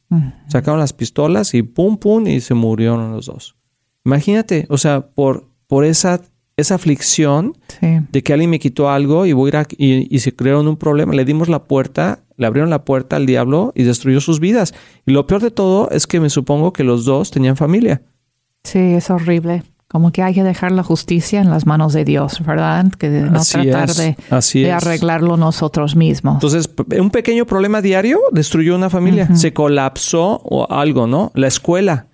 Sacaron 0.47 0.81
las 0.81 0.95
pistolas 0.95 1.53
y 1.53 1.63
pum, 1.63 1.99
pum, 1.99 2.27
y 2.27 2.41
se 2.41 2.55
murieron 2.55 3.13
los 3.13 3.27
dos. 3.27 3.57
Imagínate, 4.07 4.67
o 4.71 4.79
sea, 4.79 5.03
por, 5.09 5.51
por 5.67 5.85
esa, 5.85 6.23
esa 6.57 6.77
aflicción 6.77 7.59
de 7.81 8.23
que 8.23 8.33
alguien 8.33 8.49
me 8.49 8.59
quitó 8.59 8.89
algo 8.89 9.27
y 9.27 9.35
voy 9.35 9.51
a 9.53 9.67
ir 9.77 10.07
y, 10.11 10.19
se 10.21 10.35
crearon 10.35 10.69
un 10.69 10.79
problema. 10.79 11.13
Le 11.13 11.27
dimos 11.27 11.51
la 11.51 11.65
puerta, 11.65 12.21
le 12.39 12.47
abrieron 12.47 12.71
la 12.71 12.87
puerta 12.87 13.17
al 13.17 13.27
diablo 13.27 13.73
y 13.75 13.83
destruyó 13.83 14.23
sus 14.23 14.41
vidas. 14.41 14.73
Y 15.05 15.13
lo 15.13 15.27
peor 15.27 15.43
de 15.43 15.51
todo 15.51 15.91
es 15.91 16.07
que 16.07 16.21
me 16.21 16.31
supongo 16.31 16.73
que 16.73 16.85
los 16.85 17.05
dos 17.05 17.31
tenían 17.31 17.57
familia. 17.57 18.01
Sí, 18.65 18.79
es 18.79 19.11
horrible. 19.11 19.65
Como 19.89 20.13
que 20.13 20.23
hay 20.23 20.35
que 20.35 20.43
dejar 20.43 20.73
la 20.73 20.83
justicia 20.83 21.41
en 21.41 21.49
las 21.49 21.65
manos 21.65 21.95
de 21.95 22.05
Dios, 22.05 22.45
¿verdad? 22.45 22.87
Que 22.99 23.09
no 23.09 23.41
tratar 23.43 23.95
de, 23.95 24.17
de 24.53 24.73
arreglarlo 24.73 25.39
nosotros 25.39 25.97
mismos. 25.97 26.35
Entonces, 26.35 26.69
un 27.01 27.11
pequeño 27.11 27.47
problema 27.47 27.81
diario 27.81 28.21
destruyó 28.31 28.77
una 28.77 28.91
familia. 28.91 29.35
Se 29.35 29.55
colapsó 29.55 30.43
o 30.45 30.71
algo, 30.71 31.07
¿no? 31.07 31.33
La 31.35 31.47
escuela 31.47 32.09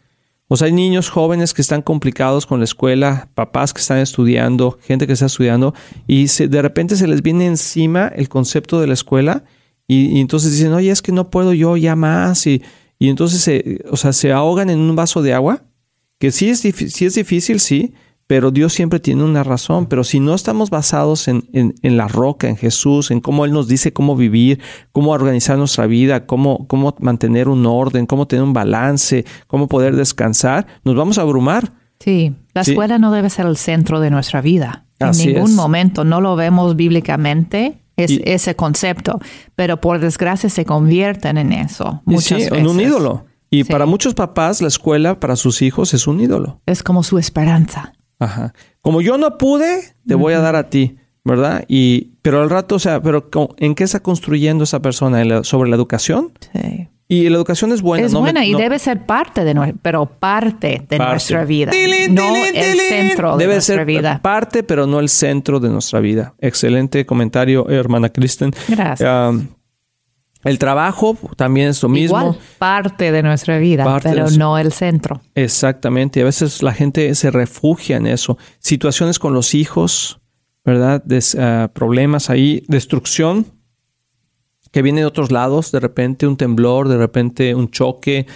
o 0.47 0.57
sea, 0.57 0.67
hay 0.67 0.73
niños 0.73 1.09
jóvenes 1.09 1.55
que 1.55 1.63
están 1.63 1.81
complicados 1.81 2.47
con 2.47 2.61
la 2.61 2.65
escuela, 2.65 3.29
papás 3.35 3.73
que 3.73 3.81
están 3.81 3.99
estudiando, 3.99 4.79
gente 4.83 5.07
que 5.07 5.15
está 5.15 5.27
estudiando, 5.27 5.75
y 6.07 6.27
de 6.27 6.63
repente 6.63 6.97
se 6.97 7.07
les 7.07 7.23
viene 7.23 7.47
encima 7.47 8.09
el 8.09 8.29
concepto 8.29 8.81
de 8.81 8.87
la 8.87 8.95
escuela, 8.95 9.45
y, 9.87 10.21
entonces 10.21 10.53
dicen, 10.53 10.73
oye, 10.73 10.91
es 10.91 11.03
que 11.03 11.13
no 11.13 11.31
puedo 11.31 11.55
yo 11.55 11.77
ya 11.77 11.97
más, 11.97 12.47
y, 12.47 12.63
y 12.99 13.09
entonces 13.09 13.41
se, 13.41 13.81
o 13.91 13.97
sea, 13.97 14.13
se 14.13 14.33
ahogan 14.33 14.71
en 14.71 14.79
un 14.81 14.95
vaso 14.95 15.23
de 15.23 15.33
agua, 15.33 15.63
que 16.25 16.33
sí 16.33 16.49
es, 16.49 16.61
sí 16.61 17.05
es 17.05 17.15
difícil, 17.17 17.61
sí, 17.61 17.93
pero 18.27 18.51
Dios 18.51 18.73
siempre 18.73 18.99
tiene 18.99 19.25
una 19.25 19.45
razón. 19.45 19.85
Pero 19.85 20.05
si 20.05 20.21
no 20.21 20.35
estamos 20.35 20.71
basados 20.71 21.29
en, 21.29 21.45
en, 21.53 21.97
la 21.99 22.09
roca, 22.09 22.49
en 22.49 22.57
Jesús, 22.57 23.11
en 23.11 23.21
cómo 23.21 23.45
Él 23.45 23.53
nos 23.53 23.69
dice 23.69 23.93
cómo 23.93 24.17
vivir, 24.17 24.59
cómo 24.93 25.11
organizar 25.11 25.59
nuestra 25.59 25.87
vida, 25.87 26.25
cómo, 26.25 26.67
cómo 26.67 26.95
mantener 26.99 27.49
un 27.49 27.67
orden, 27.67 28.07
cómo 28.07 28.27
tener 28.27 28.43
un 28.43 28.55
balance, 28.55 29.27
cómo 29.49 29.69
poder 29.69 29.97
descansar, 29.97 30.67
nos 30.83 30.97
vamos 30.97 31.19
a 31.19 31.21
abrumar. 31.21 31.73
Sí, 32.01 32.35
la 32.55 32.63
escuela 32.63 32.99
no 32.99 33.13
debe 33.13 33.29
ser 33.29 33.45
el 33.45 33.59
centro 33.59 34.01
de 34.01 34.09
nuestra 34.09 34.41
vida. 34.41 34.87
En 35.01 35.11
ningún 35.11 35.55
momento 35.55 36.05
no 36.05 36.23
lo 36.23 36.37
vemos 36.37 36.75
bíblicamente. 36.75 37.83
Es 37.99 38.19
ese 38.25 38.57
concepto, 38.57 39.21
pero 39.57 39.79
por 39.83 40.01
desgracia 40.01 40.49
se 40.49 40.65
convierten 40.65 41.37
en 41.37 41.53
eso. 41.53 42.01
Muchas 42.07 42.45
sí, 42.45 42.49
en 42.51 42.67
un 42.67 42.81
ídolo. 42.81 43.27
Y 43.61 43.65
para 43.65 43.87
muchos 43.87 44.15
papás, 44.15 44.61
la 44.61 44.69
escuela 44.69 45.21
para 45.21 45.37
sus 45.37 45.63
hijos 45.63 45.95
es 45.95 46.07
un 46.07 46.21
ídolo. 46.21 46.61
Es 46.67 46.83
como 46.83 47.03
su 47.03 47.19
esperanza. 47.19 47.93
Ajá. 48.19 48.53
Como 48.81 49.01
yo 49.01 49.17
no 49.17 49.39
pude, 49.39 49.95
te 50.07 50.15
voy 50.15 50.35
a 50.35 50.41
dar 50.41 50.57
a 50.57 50.71
ti, 50.71 50.97
¿verdad? 51.25 51.65
Y, 51.69 52.13
pero 52.23 52.43
al 52.43 52.51
rato, 52.51 52.77
o 52.77 52.79
sea, 52.79 53.01
pero 53.01 53.29
¿en 53.59 53.75
qué 53.75 53.85
está 53.85 54.01
construyendo 54.01 54.65
esa 54.65 54.81
persona? 54.81 55.45
¿Sobre 55.45 55.71
la 55.71 55.77
educación? 55.77 56.33
Sí. 56.53 56.89
Y 57.07 57.29
la 57.29 57.37
educación 57.37 57.71
es 57.73 57.83
buena. 57.83 58.07
Es 58.07 58.15
buena 58.15 58.45
y 58.45 58.55
debe 58.55 58.79
ser 58.79 59.05
parte 59.05 59.45
de 59.45 59.55
nuestra, 59.55 59.79
pero 59.83 60.07
parte 60.07 60.85
de 60.89 60.99
nuestra 60.99 61.45
vida. 61.45 61.71
no 62.11 62.37
el 62.37 62.81
centro 62.81 63.37
de 63.37 63.47
nuestra 63.47 63.77
ser 63.77 63.85
vida. 63.85 64.21
Parte, 64.23 64.63
pero 64.63 64.87
no 64.87 65.01
el 65.01 65.11
centro 65.11 65.61
de 65.61 65.69
nuestra 65.69 66.01
vida. 66.01 66.35
Excelente 66.41 67.07
comentario, 67.07 67.69
hermana 67.69 68.09
Kristen. 68.09 68.53
Gracias. 68.69 69.35
El 70.45 70.59
trabajo 70.59 71.17
también 71.37 71.69
es 71.69 71.83
lo 71.83 71.89
mismo. 71.89 72.19
Igual, 72.19 72.39
parte 72.59 73.11
de 73.13 73.23
nuestra 73.23 73.59
vida, 73.59 73.85
Parte 73.85 74.11
pero 74.11 74.31
no 74.31 74.59
el 74.59 74.73
centro. 74.73 75.21
Exactamente. 75.35 76.21
A 76.21 76.25
veces 76.25 76.63
la 76.63 76.73
gente 76.75 77.15
se 77.15 77.31
refugia 77.31 77.97
en 77.97 78.07
eso. 78.07 78.37
Situaciones 78.59 79.19
con 79.19 79.33
los 79.35 79.55
hijos, 79.55 80.21
¿verdad? 80.65 81.03
Des- 81.05 81.35
ah, 81.35 81.71
problemas 81.75 82.31
ahí, 82.31 82.63
destrucción 82.69 83.47
que 84.71 84.83
viene 84.83 85.01
de 85.01 85.07
otros 85.07 85.31
lados, 85.31 85.71
de 85.73 85.81
repente 85.81 86.27
un 86.27 86.37
temblor, 86.37 86.89
de 86.89 86.97
repente 86.99 87.55
un 87.55 87.71
choque, 87.71 88.27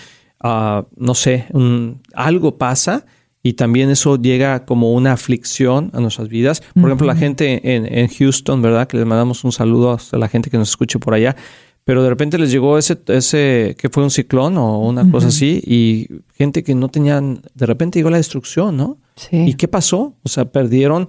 ah, 0.41 0.87
no 0.97 1.15
sé, 1.15 1.47
un- 1.53 2.01
algo 2.15 2.59
pasa 2.59 3.05
y 3.43 3.55
también 3.55 3.91
eso 3.91 4.17
llega 4.17 4.65
como 4.65 4.93
una 4.93 5.13
aflicción 5.13 5.91
a 5.95 6.01
nuestras 6.01 6.29
vidas. 6.29 6.63
Por 6.75 6.85
ejemplo, 6.87 7.07
la 7.07 7.17
gente 7.17 7.75
en, 7.75 7.87
en 7.93 8.09
Houston, 8.09 8.63
¿verdad? 8.63 8.87
Que 8.87 8.97
les 8.99 9.07
mandamos 9.07 9.43
un 9.45 9.53
saludo 9.53 9.99
a 10.13 10.17
la 10.17 10.29
gente 10.29 10.51
que 10.51 10.59
nos 10.59 10.71
escuche 10.71 10.99
por 10.99 11.15
allá. 11.15 11.35
Pero 11.89 12.03
de 12.03 12.11
repente 12.11 12.37
les 12.37 12.51
llegó 12.51 12.77
ese, 12.77 12.99
ese 13.07 13.75
que 13.79 13.89
fue 13.89 14.03
un 14.03 14.11
ciclón 14.11 14.59
o 14.59 14.79
una 14.81 15.11
cosa 15.11 15.29
así 15.29 15.63
y 15.65 16.07
gente 16.35 16.63
que 16.63 16.75
no 16.75 16.91
tenían, 16.91 17.41
de 17.55 17.65
repente 17.65 17.99
llegó 17.99 18.11
la 18.11 18.19
destrucción, 18.19 18.77
¿no? 18.77 18.99
Sí. 19.17 19.39
¿Y 19.39 19.55
qué 19.55 19.69
pasó? 19.69 20.15
O 20.23 20.29
sea, 20.29 20.45
perdieron 20.53 21.07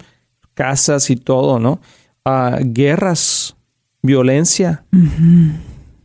casas 0.54 1.10
y 1.10 1.18
todo, 1.18 1.60
¿no? 1.60 1.82
Ah, 2.24 2.60
guerras, 2.64 3.58
violencia. 4.02 4.86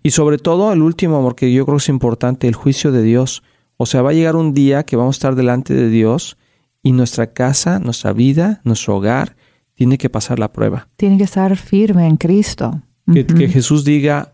Y 0.02 0.10
sobre 0.10 0.38
todo 0.38 0.72
el 0.72 0.82
último, 0.82 1.18
amor, 1.18 1.36
que 1.36 1.52
yo 1.52 1.64
creo 1.66 1.76
que 1.76 1.82
es 1.82 1.88
importante, 1.88 2.48
el 2.48 2.56
juicio 2.56 2.90
de 2.90 3.04
Dios. 3.04 3.44
O 3.76 3.86
sea, 3.86 4.02
va 4.02 4.10
a 4.10 4.14
llegar 4.14 4.34
un 4.34 4.54
día 4.54 4.82
que 4.82 4.96
vamos 4.96 5.14
a 5.14 5.18
estar 5.18 5.36
delante 5.36 5.72
de 5.72 5.88
Dios 5.88 6.36
y 6.82 6.90
nuestra 6.90 7.32
casa, 7.32 7.78
nuestra 7.78 8.12
vida, 8.12 8.60
nuestro 8.64 8.96
hogar, 8.96 9.36
tiene 9.74 9.98
que 9.98 10.10
pasar 10.10 10.40
la 10.40 10.52
prueba. 10.52 10.88
Tiene 10.96 11.16
que 11.16 11.22
estar 11.22 11.56
firme 11.56 12.08
en 12.08 12.16
Cristo. 12.16 12.82
Que, 13.12 13.24
que 13.24 13.48
Jesús 13.48 13.84
diga, 13.84 14.33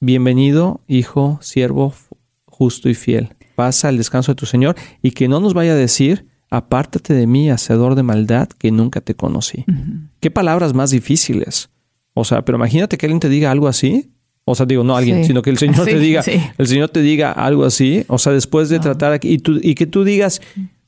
bienvenido, 0.00 0.80
hijo, 0.86 1.38
siervo 1.42 1.94
justo 2.46 2.88
y 2.88 2.94
fiel. 2.94 3.34
Pasa 3.54 3.88
el 3.88 3.96
descanso 3.98 4.32
de 4.32 4.36
tu 4.36 4.46
Señor 4.46 4.76
y 5.02 5.12
que 5.12 5.28
no 5.28 5.40
nos 5.40 5.54
vaya 5.54 5.72
a 5.72 5.76
decir, 5.76 6.26
apártate 6.50 7.14
de 7.14 7.26
mí, 7.26 7.50
hacedor 7.50 7.94
de 7.94 8.02
maldad, 8.02 8.48
que 8.48 8.70
nunca 8.70 9.00
te 9.00 9.14
conocí. 9.14 9.64
Qué 10.20 10.30
palabras 10.30 10.74
más 10.74 10.90
difíciles. 10.90 11.70
O 12.14 12.24
sea, 12.24 12.44
pero 12.44 12.56
imagínate 12.56 12.96
que 12.98 13.06
alguien 13.06 13.20
te 13.20 13.28
diga 13.28 13.50
algo 13.50 13.68
así. 13.68 14.10
O 14.44 14.54
sea, 14.54 14.64
digo, 14.64 14.84
no 14.84 14.96
alguien, 14.96 15.18
Sí. 15.22 15.24
sino 15.28 15.42
que 15.42 15.50
el 15.50 15.58
Señor 15.58 15.76
Sí, 15.84 15.90
te 15.92 15.98
diga, 15.98 16.22
sí. 16.22 16.40
el 16.56 16.66
Señor 16.66 16.88
te 16.90 17.02
diga 17.02 17.32
algo 17.32 17.64
así. 17.64 18.04
O 18.08 18.18
sea, 18.18 18.32
después 18.32 18.68
de 18.68 18.78
tratar 18.78 19.12
aquí, 19.12 19.28
y, 19.28 19.38
tú- 19.38 19.58
y 19.60 19.74
que 19.74 19.86
tú 19.86 20.04
digas, 20.04 20.40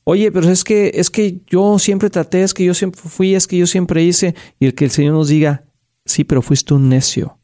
oye, 0.05 0.31
pero 0.31 0.49
es 0.49 0.63
que, 0.63 0.91
es 0.95 1.09
que 1.09 1.41
yo 1.47 1.77
siempre 1.77 2.09
traté, 2.09 2.43
es 2.43 2.53
que 2.53 2.63
yo 2.63 2.73
siempre 2.73 3.01
fui, 3.03 3.35
es 3.35 3.47
que 3.47 3.57
yo 3.57 3.67
siempre 3.67 4.03
hice. 4.03 4.33
Y 4.59 4.67
el 4.67 4.75
que 4.75 4.85
el 4.85 4.91
Señor 4.91 5.13
nos 5.13 5.27
diga, 5.27 5.65
sí, 6.05 6.23
pero 6.23 6.41
fuiste 6.41 6.73
un 6.73 6.87
necio, 6.89 7.37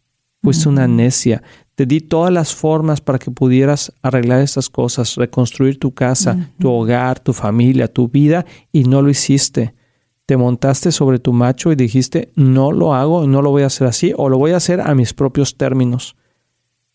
fuiste 0.45 0.69
una 0.69 0.87
necia. 0.87 1.41
Te 1.73 1.87
di 1.87 2.01
todas 2.01 2.31
las 2.31 2.53
formas 2.53 3.01
para 3.01 3.17
que 3.17 3.31
pudieras 3.31 3.91
arreglar 4.03 4.41
estas 4.41 4.69
cosas, 4.69 5.15
reconstruir 5.15 5.79
tu 5.79 5.91
casa, 5.91 6.51
tu 6.59 6.69
hogar, 6.69 7.19
tu 7.19 7.33
familia, 7.33 7.91
tu 7.91 8.07
vida, 8.07 8.45
y 8.71 8.83
no 8.83 9.01
lo 9.01 9.09
hiciste. 9.09 9.73
Te 10.27 10.37
montaste 10.37 10.91
sobre 10.91 11.17
tu 11.17 11.33
macho 11.33 11.71
y 11.71 11.75
dijiste, 11.75 12.31
no 12.35 12.71
lo 12.71 12.93
hago, 12.93 13.25
no 13.25 13.41
lo 13.41 13.49
voy 13.49 13.63
a 13.63 13.67
hacer 13.67 13.87
así, 13.87 14.13
o 14.15 14.29
lo 14.29 14.37
voy 14.37 14.51
a 14.51 14.57
hacer 14.57 14.81
a 14.81 14.93
mis 14.93 15.13
propios 15.13 15.57
términos. 15.57 16.15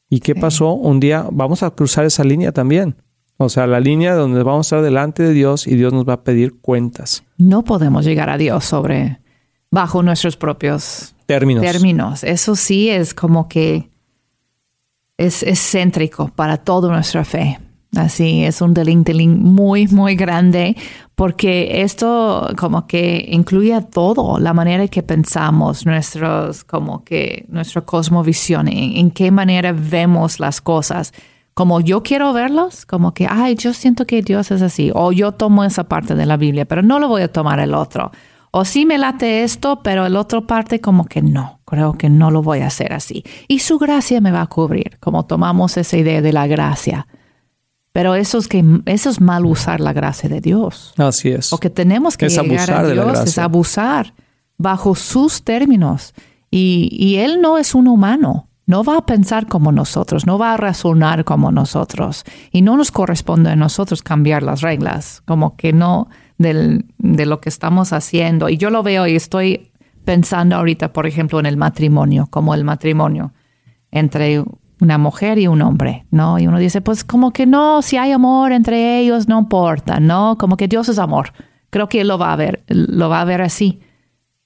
¿Y 0.08 0.20
qué 0.20 0.34
pasó? 0.34 0.72
Un 0.72 1.00
día 1.00 1.26
vamos 1.30 1.64
a 1.64 1.70
cruzar 1.70 2.04
esa 2.04 2.22
línea 2.22 2.52
también. 2.52 2.96
O 3.36 3.48
sea, 3.48 3.66
la 3.66 3.80
línea 3.80 4.14
donde 4.14 4.42
vamos 4.44 4.66
a 4.66 4.76
estar 4.76 4.84
delante 4.84 5.24
de 5.24 5.32
Dios 5.32 5.66
y 5.66 5.74
Dios 5.74 5.92
nos 5.92 6.08
va 6.08 6.14
a 6.14 6.22
pedir 6.22 6.60
cuentas, 6.60 7.24
No 7.36 7.64
podemos 7.64 8.04
llegar 8.04 8.30
a 8.30 8.38
Dios 8.38 8.64
sobre 8.64 9.18
bajo 9.70 10.02
nuestros 10.02 10.36
propios 10.36 11.14
términos. 11.34 11.62
términos. 11.62 12.24
Eso 12.24 12.56
sí 12.56 12.90
es 12.90 13.14
como 13.14 13.48
que 13.48 13.90
es 15.16 15.42
excéntrico 15.42 16.28
para 16.34 16.56
toda 16.56 16.90
nuestra 16.90 17.24
fe. 17.24 17.58
Así 17.96 18.44
es 18.44 18.60
un 18.60 18.72
delintelín 18.72 19.42
muy, 19.42 19.88
muy 19.88 20.14
grande 20.14 20.76
porque 21.16 21.82
esto 21.82 22.48
como 22.56 22.86
que 22.86 23.26
incluye 23.28 23.74
a 23.74 23.82
todo, 23.82 24.38
la 24.38 24.54
manera 24.54 24.86
que 24.88 25.02
pensamos, 25.02 25.84
nuestros, 25.84 26.64
como 26.64 27.04
que 27.04 27.44
nuestra 27.48 27.82
cosmovisión, 27.82 28.68
en, 28.68 28.96
en 28.96 29.10
qué 29.10 29.30
manera 29.30 29.72
vemos 29.72 30.40
las 30.40 30.60
cosas. 30.60 31.12
Como 31.52 31.80
yo 31.80 32.02
quiero 32.02 32.32
verlos, 32.32 32.86
como 32.86 33.12
que, 33.12 33.26
ay, 33.28 33.56
yo 33.56 33.74
siento 33.74 34.06
que 34.06 34.22
Dios 34.22 34.50
es 34.50 34.62
así, 34.62 34.92
o 34.94 35.12
yo 35.12 35.32
tomo 35.32 35.64
esa 35.64 35.84
parte 35.84 36.14
de 36.14 36.24
la 36.24 36.36
Biblia, 36.36 36.64
pero 36.64 36.80
no 36.80 36.98
lo 36.98 37.08
voy 37.08 37.22
a 37.22 37.28
tomar 37.28 37.58
el 37.60 37.74
otro. 37.74 38.12
O 38.52 38.64
sí 38.64 38.84
me 38.84 38.98
late 38.98 39.44
esto, 39.44 39.80
pero 39.82 40.06
el 40.06 40.16
otro 40.16 40.46
parte 40.46 40.80
como 40.80 41.04
que 41.04 41.22
no, 41.22 41.60
creo 41.64 41.92
que 41.94 42.10
no 42.10 42.30
lo 42.30 42.42
voy 42.42 42.60
a 42.60 42.66
hacer 42.66 42.92
así. 42.92 43.22
Y 43.46 43.60
su 43.60 43.78
gracia 43.78 44.20
me 44.20 44.32
va 44.32 44.42
a 44.42 44.46
cubrir, 44.48 44.98
como 44.98 45.24
tomamos 45.24 45.76
esa 45.76 45.96
idea 45.96 46.20
de 46.20 46.32
la 46.32 46.46
gracia. 46.48 47.06
Pero 47.92 48.14
eso 48.14 48.38
es, 48.38 48.48
que, 48.48 48.64
eso 48.86 49.10
es 49.10 49.20
mal 49.20 49.46
usar 49.46 49.80
la 49.80 49.92
gracia 49.92 50.28
de 50.28 50.40
Dios. 50.40 50.94
Así 50.96 51.28
es. 51.30 51.50
Lo 51.52 51.58
que 51.58 51.70
tenemos 51.70 52.16
que 52.16 52.26
Es 52.26 52.36
llegar 52.40 52.70
a 52.70 52.78
abusar 52.80 52.86
de 52.86 52.94
la 52.94 53.02
Dios 53.04 53.18
es 53.18 53.24
gracia. 53.24 53.44
abusar 53.44 54.14
bajo 54.58 54.94
sus 54.94 55.42
términos. 55.42 56.14
Y, 56.50 56.88
y 56.92 57.16
Él 57.16 57.40
no 57.40 57.58
es 57.58 57.74
un 57.74 57.88
humano. 57.88 58.48
No 58.66 58.84
va 58.84 58.98
a 58.98 59.06
pensar 59.06 59.48
como 59.48 59.72
nosotros, 59.72 60.26
no 60.26 60.38
va 60.38 60.54
a 60.54 60.56
razonar 60.56 61.24
como 61.24 61.50
nosotros. 61.50 62.24
Y 62.52 62.62
no 62.62 62.76
nos 62.76 62.92
corresponde 62.92 63.50
a 63.50 63.56
nosotros 63.56 64.00
cambiar 64.00 64.44
las 64.44 64.60
reglas, 64.60 65.22
como 65.24 65.56
que 65.56 65.72
no 65.72 66.08
del- 66.40 66.87
de 66.98 67.26
lo 67.26 67.40
que 67.40 67.48
estamos 67.50 67.92
haciendo. 67.92 68.48
Y 68.48 68.57
yo 68.57 68.70
lo 68.70 68.83
veo 68.83 69.07
y 69.07 69.14
estoy 69.14 69.70
pensando 70.05 70.57
ahorita, 70.57 70.92
por 70.92 71.07
ejemplo, 71.07 71.38
en 71.38 71.46
el 71.46 71.57
matrimonio, 71.59 72.26
como 72.31 72.55
el 72.55 72.64
matrimonio 72.64 73.33
entre 73.90 74.42
una 74.81 74.96
mujer 74.96 75.38
y 75.38 75.46
un 75.46 75.61
hombre, 75.61 76.07
¿no? 76.11 76.38
Y 76.38 76.46
uno 76.46 76.59
dice, 76.59 76.81
pues 76.81 77.05
como 77.05 77.33
que 77.33 77.44
no, 77.44 77.83
si 77.83 77.98
hay 77.98 78.12
amor 78.12 78.53
entre 78.53 78.98
ellos, 79.00 79.29
no 79.29 79.38
importa, 79.38 80.00
¿no? 80.00 80.37
Como 80.38 80.57
que 80.57 80.68
Dios 80.68 80.88
es 80.88 80.98
amor. 80.98 81.33
Creo 81.68 81.88
que 81.88 82.00
Él 82.00 82.09
lo 82.09 82.16
va 82.16 82.33
a 82.33 82.37
ver, 82.37 82.64
lo 82.68 83.11
va 83.11 83.20
a 83.20 83.24
ver 83.26 83.42
así. 83.42 83.81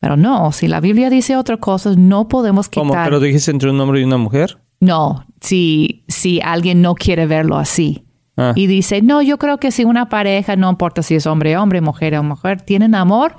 Pero 0.01 0.17
no, 0.17 0.51
si 0.51 0.67
la 0.67 0.81
Biblia 0.81 1.09
dice 1.11 1.37
otra 1.37 1.57
cosa, 1.59 1.93
no 1.97 2.27
podemos 2.27 2.69
quitar. 2.69 2.89
¿Cómo? 2.89 3.05
¿Pero 3.05 3.21
dijiste 3.21 3.51
entre 3.53 3.71
un 3.71 3.81
hombre 3.81 4.01
y 4.01 4.05
una 4.05 4.19
mujer? 4.19 4.59
No, 4.81 5.25
si, 5.41 6.05
si 6.09 6.41
alguien 6.43 6.83
no 6.83 6.95
quiere 6.97 7.27
verlo 7.27 7.57
así. 7.57 8.05
Ah. 8.37 8.53
Y 8.57 8.67
dice, 8.67 9.01
no, 9.03 9.23
yo 9.23 9.39
creo 9.39 9.59
que 9.59 9.71
si 9.71 9.85
una 9.85 10.09
pareja, 10.09 10.57
no 10.57 10.69
importa 10.71 11.03
si 11.03 11.15
es 11.15 11.27
hombre, 11.27 11.57
hombre, 11.57 11.81
mujer 11.81 12.17
o 12.17 12.23
mujer, 12.23 12.61
tienen 12.63 12.95
amor, 12.95 13.37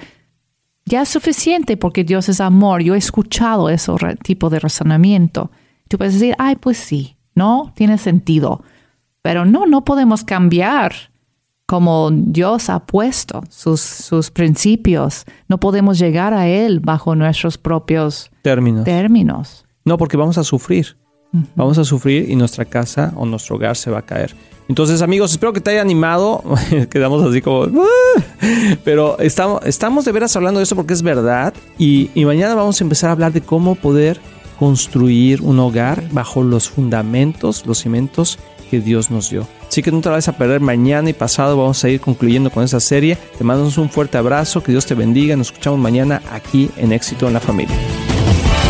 ya 0.85 1.01
es 1.01 1.09
suficiente 1.09 1.77
porque 1.77 2.03
Dios 2.03 2.29
es 2.29 2.39
amor. 2.39 2.81
Yo 2.81 2.95
he 2.95 2.97
escuchado 2.97 3.69
ese 3.69 3.91
tipo 4.23 4.49
de 4.49 4.59
razonamiento. 4.59 5.51
Tú 5.87 5.97
puedes 5.97 6.13
decir, 6.13 6.35
ay, 6.37 6.55
pues 6.55 6.77
sí, 6.77 7.17
no, 7.33 7.73
tiene 7.75 7.97
sentido. 7.97 8.63
Pero 9.21 9.45
no, 9.45 9.65
no 9.65 9.83
podemos 9.83 10.23
cambiar 10.23 10.93
como 11.65 12.11
Dios 12.11 12.69
ha 12.69 12.85
puesto 12.85 13.43
sus, 13.49 13.81
sus 13.81 14.29
principios. 14.29 15.25
No 15.47 15.59
podemos 15.59 15.97
llegar 15.97 16.33
a 16.33 16.47
Él 16.47 16.79
bajo 16.79 17.15
nuestros 17.15 17.57
propios 17.57 18.29
Términos. 18.43 18.83
términos. 18.85 19.65
No, 19.83 19.97
porque 19.97 20.17
vamos 20.17 20.37
a 20.37 20.43
sufrir. 20.43 20.97
Vamos 21.55 21.77
a 21.77 21.83
sufrir 21.83 22.29
y 22.29 22.35
nuestra 22.35 22.65
casa 22.65 23.13
o 23.15 23.25
nuestro 23.25 23.55
hogar 23.55 23.75
se 23.75 23.91
va 23.91 23.99
a 23.99 24.01
caer. 24.01 24.35
Entonces, 24.67 25.01
amigos, 25.01 25.31
espero 25.31 25.53
que 25.53 25.61
te 25.61 25.71
haya 25.71 25.81
animado. 25.81 26.43
Quedamos 26.89 27.23
así 27.23 27.41
como... 27.41 27.67
Pero 28.83 29.19
estamos, 29.19 29.61
estamos 29.65 30.05
de 30.05 30.11
veras 30.11 30.35
hablando 30.35 30.59
de 30.59 30.63
eso 30.63 30.75
porque 30.75 30.93
es 30.93 31.01
verdad. 31.01 31.53
Y, 31.77 32.09
mañana 32.15 32.55
vamos 32.55 32.81
a 32.81 32.83
empezar 32.83 33.09
a 33.09 33.13
hablar 33.13 33.31
de 33.31 33.41
cómo 33.41 33.75
poder 33.75 34.19
construir 34.57 35.41
un 35.41 35.59
hogar 35.59 36.03
bajo 36.11 36.41
los 36.43 36.69
fundamentos, 36.69 37.65
los 37.65 37.79
cimientos 37.79 38.39
que 38.71 38.79
Dios 38.79 39.11
nos 39.11 39.29
dio. 39.29 39.47
Así 39.67 39.83
que 39.83 39.91
no 39.91 40.01
te 40.01 40.09
la 40.09 40.15
vas 40.15 40.27
a 40.27 40.37
perder 40.37 40.61
mañana 40.61 41.09
y 41.09 41.13
pasado. 41.13 41.57
Vamos 41.57 41.83
a 41.83 41.89
ir 41.89 41.99
concluyendo 41.99 42.49
con 42.49 42.63
esa 42.63 42.79
serie. 42.79 43.17
Te 43.37 43.43
mandamos 43.43 43.77
un 43.77 43.89
fuerte 43.89 44.17
abrazo. 44.17 44.63
Que 44.63 44.71
Dios 44.71 44.85
te 44.85 44.95
bendiga. 44.95 45.35
Nos 45.35 45.47
escuchamos 45.47 45.79
mañana 45.79 46.21
aquí 46.31 46.71
en 46.77 46.91
Éxito 46.91 47.27
en 47.27 47.33
la 47.33 47.39
Familia. 47.39 47.75